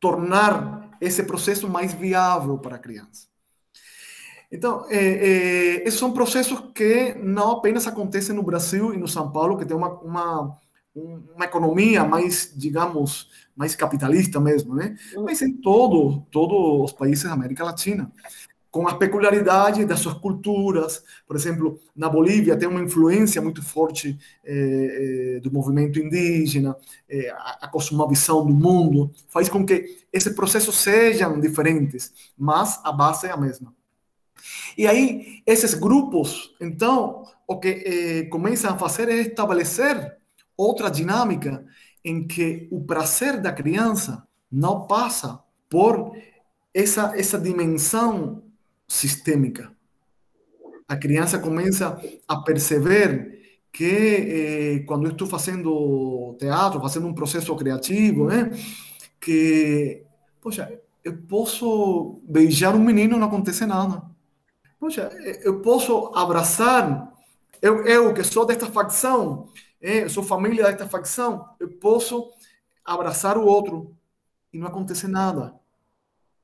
[0.00, 3.26] tornar esse processo mais viável para a criança.
[4.50, 9.30] Então, é, é, esses são processos que não apenas acontecem no Brasil e no São
[9.30, 10.58] Paulo, que tem uma, uma,
[10.94, 14.96] uma economia mais, digamos, mais capitalista mesmo, né?
[15.24, 18.10] Mas em todo, todos os países da América Latina,
[18.76, 21.02] com as peculiaridades das suas culturas.
[21.26, 26.76] Por exemplo, na Bolívia tem uma influência muito forte é, é, do movimento indígena,
[27.08, 32.92] é, a, a cosmovisão do mundo, faz com que esses processos sejam diferentes, mas a
[32.92, 33.74] base é a mesma.
[34.76, 40.18] E aí, esses grupos, então, o que eh, começam a fazer é estabelecer
[40.54, 41.64] outra dinâmica
[42.04, 46.12] em que o prazer da criança não passa por
[46.74, 48.42] essa, essa dimensão
[48.86, 49.72] sistêmica.
[50.88, 57.54] A criança começa a perceber que eh, quando eu estou fazendo teatro, fazendo um processo
[57.56, 58.50] criativo, né,
[59.20, 60.02] que,
[60.40, 64.02] poxa, eu posso beijar um menino não acontece nada
[64.78, 65.10] Poxa,
[65.42, 67.12] eu posso abraçar,
[67.62, 69.48] eu, eu que sou desta facção,
[69.80, 72.30] eu sou família desta facção, eu posso
[72.84, 73.96] abraçar o outro
[74.52, 75.54] e não acontece nada.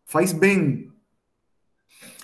[0.06, 0.91] Faz bem.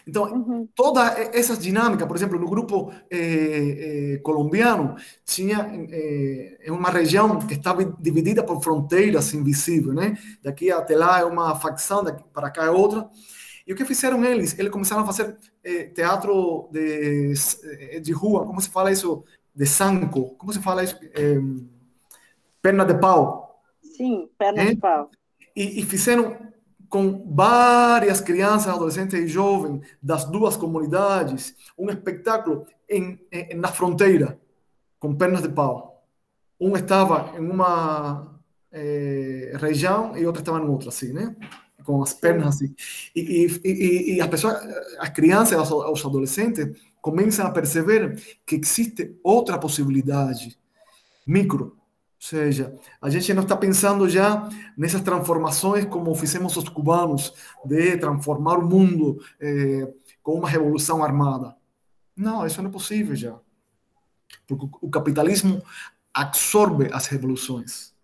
[0.08, 0.66] Então, uhum.
[0.74, 1.02] toda
[1.34, 7.84] essa dinâmica, por exemplo, no grupo eh, eh, colombiano, tinha eh, uma região que estava
[7.84, 10.16] dividida por fronteiras invisíveis, né?
[10.42, 13.06] Daqui até lá é uma facção, daqui para cá é outra.
[13.66, 14.58] E o que fizeram eles?
[14.58, 17.34] Eles começaram a fazer eh, teatro de,
[17.92, 19.22] eh, de rua, como se fala isso?
[19.54, 20.98] De sanco, como se fala isso?
[22.62, 23.62] Perna de pau.
[23.82, 25.10] Sim, perna de pau.
[25.54, 26.34] E, e, fizeram
[26.88, 34.38] com várias crianças, adolescentes e jovens das duas comunidades, um espetáculo em, em, na fronteira,
[34.98, 36.04] com pernas de pau.
[36.60, 38.40] Um estava em uma
[38.72, 41.36] é, região e outro estava em outra, assim, né?
[41.84, 42.74] Com as pernas assim.
[43.14, 44.56] E, e, e, e as pessoas,
[44.98, 50.58] as crianças, os adolescentes, começam a perceber que existe outra possibilidade,
[51.26, 51.77] micro,
[52.20, 57.32] ou seja, a gente não está pensando já nessas transformações como fizemos os cubanos,
[57.64, 59.88] de transformar o mundo eh,
[60.20, 61.56] com uma revolução armada.
[62.16, 63.38] Não, isso não é possível já.
[64.48, 65.62] Porque o capitalismo
[66.12, 67.94] absorve as revoluções.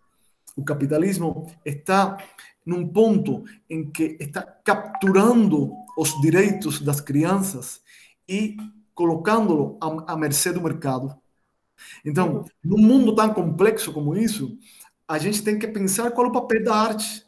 [0.55, 2.17] O capitalismo está
[2.65, 7.81] num ponto em que está capturando os direitos das crianças
[8.27, 8.55] e
[8.93, 11.13] colocando-lo à mercê do mercado.
[12.03, 14.57] Então, num mundo tão complexo como isso,
[15.07, 17.25] a gente tem que pensar qual é o papel da arte.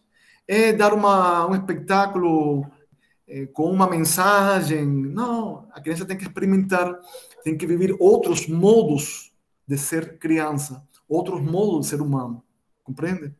[0.47, 2.65] É dar uma, um espetáculo
[3.27, 4.85] é, com uma mensagem.
[4.85, 6.99] Não, a criança tem que experimentar,
[7.43, 9.31] tem que viver outros modos
[9.67, 12.43] de ser criança, outros modos de ser humano.
[12.83, 13.33] Compreende?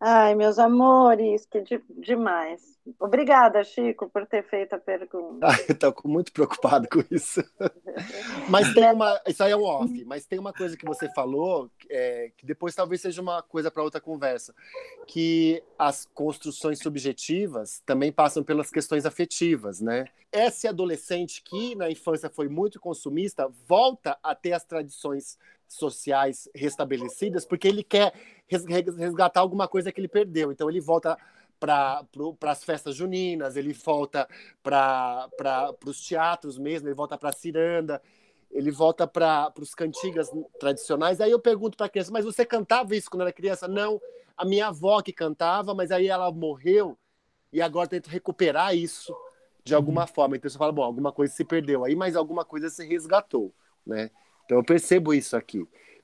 [0.00, 2.70] Ai, meus amores, que de, demais.
[2.98, 5.46] Obrigada, Chico, por ter feito a pergunta.
[5.46, 7.44] Ah, eu estou muito preocupado com isso.
[8.48, 9.20] mas tem uma.
[9.28, 12.74] Isso aí é um off, mas tem uma coisa que você falou, é, que depois
[12.74, 14.54] talvez seja uma coisa para outra conversa,
[15.06, 20.06] que as construções subjetivas também passam pelas questões afetivas, né?
[20.32, 25.36] Esse adolescente que na infância foi muito consumista volta a ter as tradições
[25.68, 28.12] sociais restabelecidas, porque ele quer
[28.50, 30.50] resgatar alguma coisa que ele perdeu.
[30.50, 31.16] Então ele volta
[31.58, 32.04] para
[32.42, 34.28] as festas juninas, ele volta
[34.62, 35.28] para
[35.84, 38.00] os teatros mesmo, ele volta para a ciranda,
[38.50, 41.20] ele volta para os cantigas tradicionais.
[41.20, 43.68] Aí eu pergunto para a criança, mas você cantava isso quando era criança?
[43.68, 44.00] Não,
[44.36, 46.98] a minha avó que cantava, mas aí ela morreu
[47.52, 49.14] e agora tento recuperar isso
[49.62, 50.06] de alguma uhum.
[50.06, 50.36] forma.
[50.36, 53.54] Então você fala, bom, alguma coisa se perdeu aí, mas alguma coisa se resgatou,
[53.86, 54.10] né?
[54.44, 55.62] Então eu percebo isso aqui.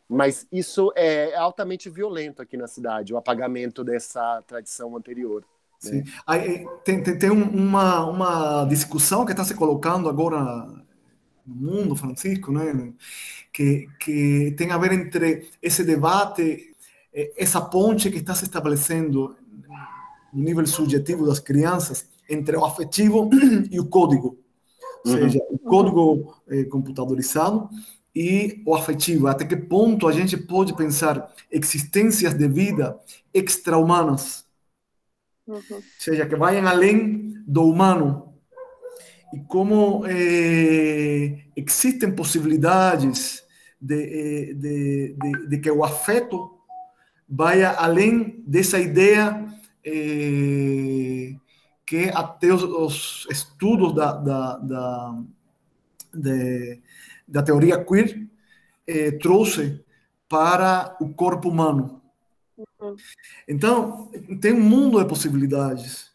[0.09, 5.45] Mas isso é altamente violento aqui na cidade, o apagamento dessa tradição anterior.
[5.85, 5.91] Né?
[5.91, 6.05] Sim.
[6.27, 10.41] Aí, tem, tem, tem uma, uma discussão que está se colocando agora
[11.45, 12.93] no mundo, Francisco, né?
[13.53, 16.73] que, que tem a ver entre esse debate,
[17.37, 19.37] essa ponte que está se estabelecendo
[20.33, 23.31] no nível subjetivo das crianças entre o afetivo
[23.71, 24.39] e o código.
[25.05, 25.19] Ou uhum.
[25.19, 27.69] seja, o código é, computadorizado
[28.17, 29.29] e o afetivo.
[29.29, 32.99] Até que ponto a gente pode pensar existências de vida
[33.35, 34.47] extra-humanas,
[35.47, 35.61] uhum.
[35.71, 38.35] ou seja, que vayan além do humano.
[39.35, 43.45] E como eh, existem possibilidades
[43.79, 46.59] de, eh, de, de, de, que o afeto
[47.29, 49.45] vá além dessa ideia
[49.85, 51.35] eh,
[51.85, 55.23] que até os, os estudos da, da, da
[56.15, 56.81] de,
[57.27, 58.29] da teoria queer
[58.87, 59.85] eh, trouxe
[60.29, 62.01] para o corpo humano.
[62.57, 62.97] Uhum.
[63.49, 64.11] Então,
[64.41, 66.11] tem um mundo de possibilidades,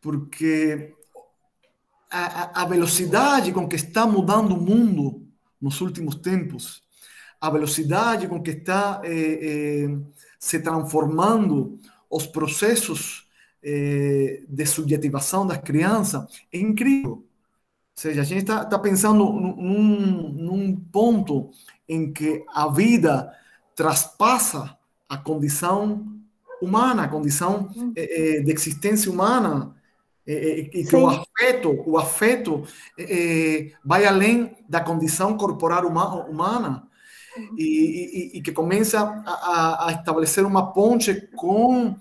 [0.00, 0.94] porque
[2.10, 5.26] a, a, velocidade com que está mudando o mundo
[5.60, 6.82] nos últimos tempos,
[7.40, 9.98] a velocidade com que está eh, eh,
[10.38, 11.78] se transformando
[12.10, 13.28] os processos
[13.62, 17.24] eh, de subjetivação das crianças é incrível
[18.00, 21.50] seja, a gente está tá pensando num, num ponto
[21.86, 23.30] em que a vida
[23.76, 24.74] traspassa
[25.06, 26.06] a condição
[26.62, 29.74] humana, a condição é, de existência humana,
[30.26, 32.64] é, e que o afeto, o afeto
[32.98, 36.86] é, vai além da condição corporal uma, humana.
[37.56, 41.94] E, e, e, que começa a, a, estabelecer uma ponte com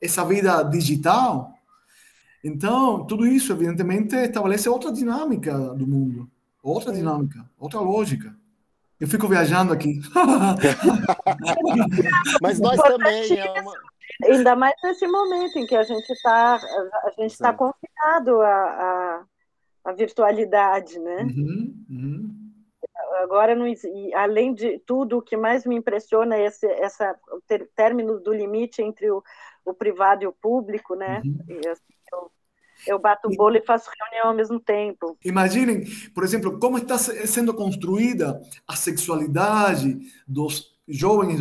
[0.00, 1.51] essa vida digital
[2.42, 6.28] então, tudo isso, evidentemente, estabelece outra dinâmica do mundo,
[6.62, 8.34] outra dinâmica, outra lógica.
[8.98, 10.00] Eu fico viajando aqui.
[12.40, 13.38] Mas nós também.
[13.38, 13.72] É uma...
[14.24, 19.24] Ainda mais nesse momento em que a gente está a gente está confinado à, à,
[19.86, 21.22] à, virtualidade, né?
[21.22, 22.52] Uhum, uhum.
[23.22, 23.66] Agora, não,
[24.14, 27.40] além de tudo, o que mais me impressiona é esse essa, o
[27.74, 29.22] término do limite entre o,
[29.64, 31.22] o privado e o público, né?
[31.24, 31.38] Uhum.
[31.48, 31.82] E, assim,
[32.86, 35.16] eu, bato o bolo e faço reunião ao mesmo tempo.
[35.24, 35.84] Imaginem,
[36.14, 41.40] por exemplo, como está sendo construída a sexualidade dos jovens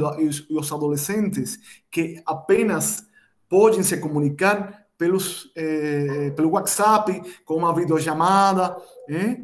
[0.49, 1.59] e os adolescentes
[1.89, 3.05] que apenas
[3.49, 8.77] podem se comunicar pelos, eh, pelo WhatsApp, com uma videochamada.
[9.09, 9.37] Eh?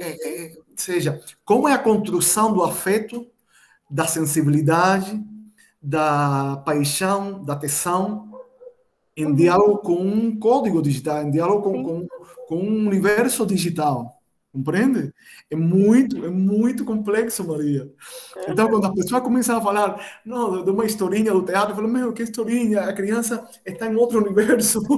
[0.00, 3.26] Eh, seja, como é a construção do afeto,
[3.90, 5.22] da sensibilidade,
[5.82, 8.31] da paixão, da tesão,
[9.16, 9.34] em uhum.
[9.34, 12.06] diálogo com um código digital, em diálogo com, com,
[12.48, 14.18] com um universo digital.
[14.52, 15.14] Compreende?
[15.50, 17.90] É muito, é muito complexo, Maria.
[18.46, 21.88] Então, quando as pessoas começam a falar não, de uma historinha do teatro, eu falo,
[21.88, 22.82] meu, que historinha?
[22.82, 24.82] A criança está em outro universo.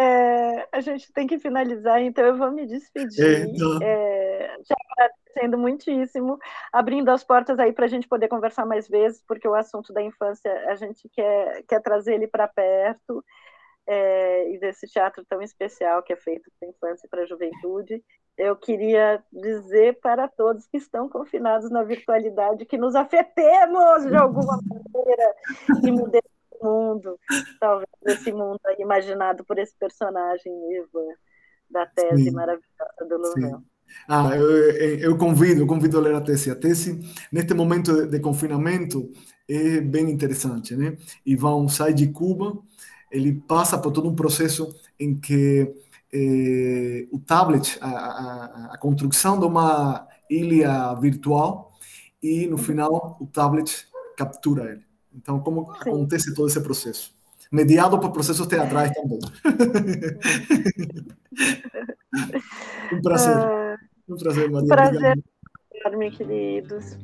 [0.00, 3.48] é, a gente tem que finalizar, então eu vou me despedir.
[3.48, 3.78] Então...
[3.82, 6.38] é, te agradecendo muitíssimo,
[6.72, 10.00] abrindo as portas aí para a gente poder conversar mais vezes, porque o assunto da
[10.02, 13.24] infância a gente quer, quer trazer ele para perto.
[13.90, 17.26] É, e desse teatro tão especial que é feito para a infância e para a
[17.26, 18.04] juventude.
[18.36, 24.60] Eu queria dizer para todos que estão confinados na virtualidade que nos afetemos de alguma
[24.62, 25.34] maneira
[25.82, 27.18] e mudemos mundo,
[27.60, 31.14] talvez esse mundo imaginado por esse personagem Ivan
[31.70, 32.30] da tese Sim.
[32.32, 33.62] maravilhosa do Louvel.
[34.06, 34.50] Ah, eu,
[34.98, 36.50] eu, convido, eu convido a ler a tese.
[36.50, 37.00] A tese,
[37.32, 39.10] neste momento de, de confinamento,
[39.48, 40.96] é bem interessante, né?
[41.24, 42.58] Ivan sai de Cuba,
[43.10, 45.74] ele passa por todo um processo em que
[46.12, 51.72] eh, o tablet, a, a, a, construção de uma ilha virtual,
[52.22, 53.86] e no final o tablet
[54.16, 54.87] captura ele.
[55.14, 55.90] Então, como Sim.
[55.90, 57.16] acontece todo esse processo?
[57.50, 59.18] Mediado por processos teatrais também.
[62.92, 63.36] um prazer.
[63.36, 63.78] Uh,
[64.12, 64.68] um prazer, Maria.
[64.68, 65.18] Prazer
[65.88, 66.96] enorme, queridos.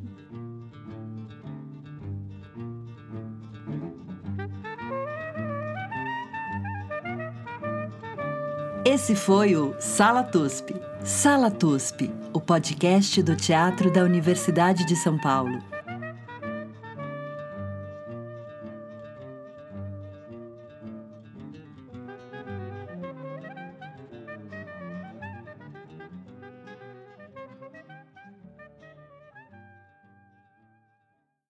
[8.83, 10.75] Esse foi o Sala TUSP.
[11.03, 15.74] Sala TUSP, o podcast do Teatro da Universidade de São Paulo.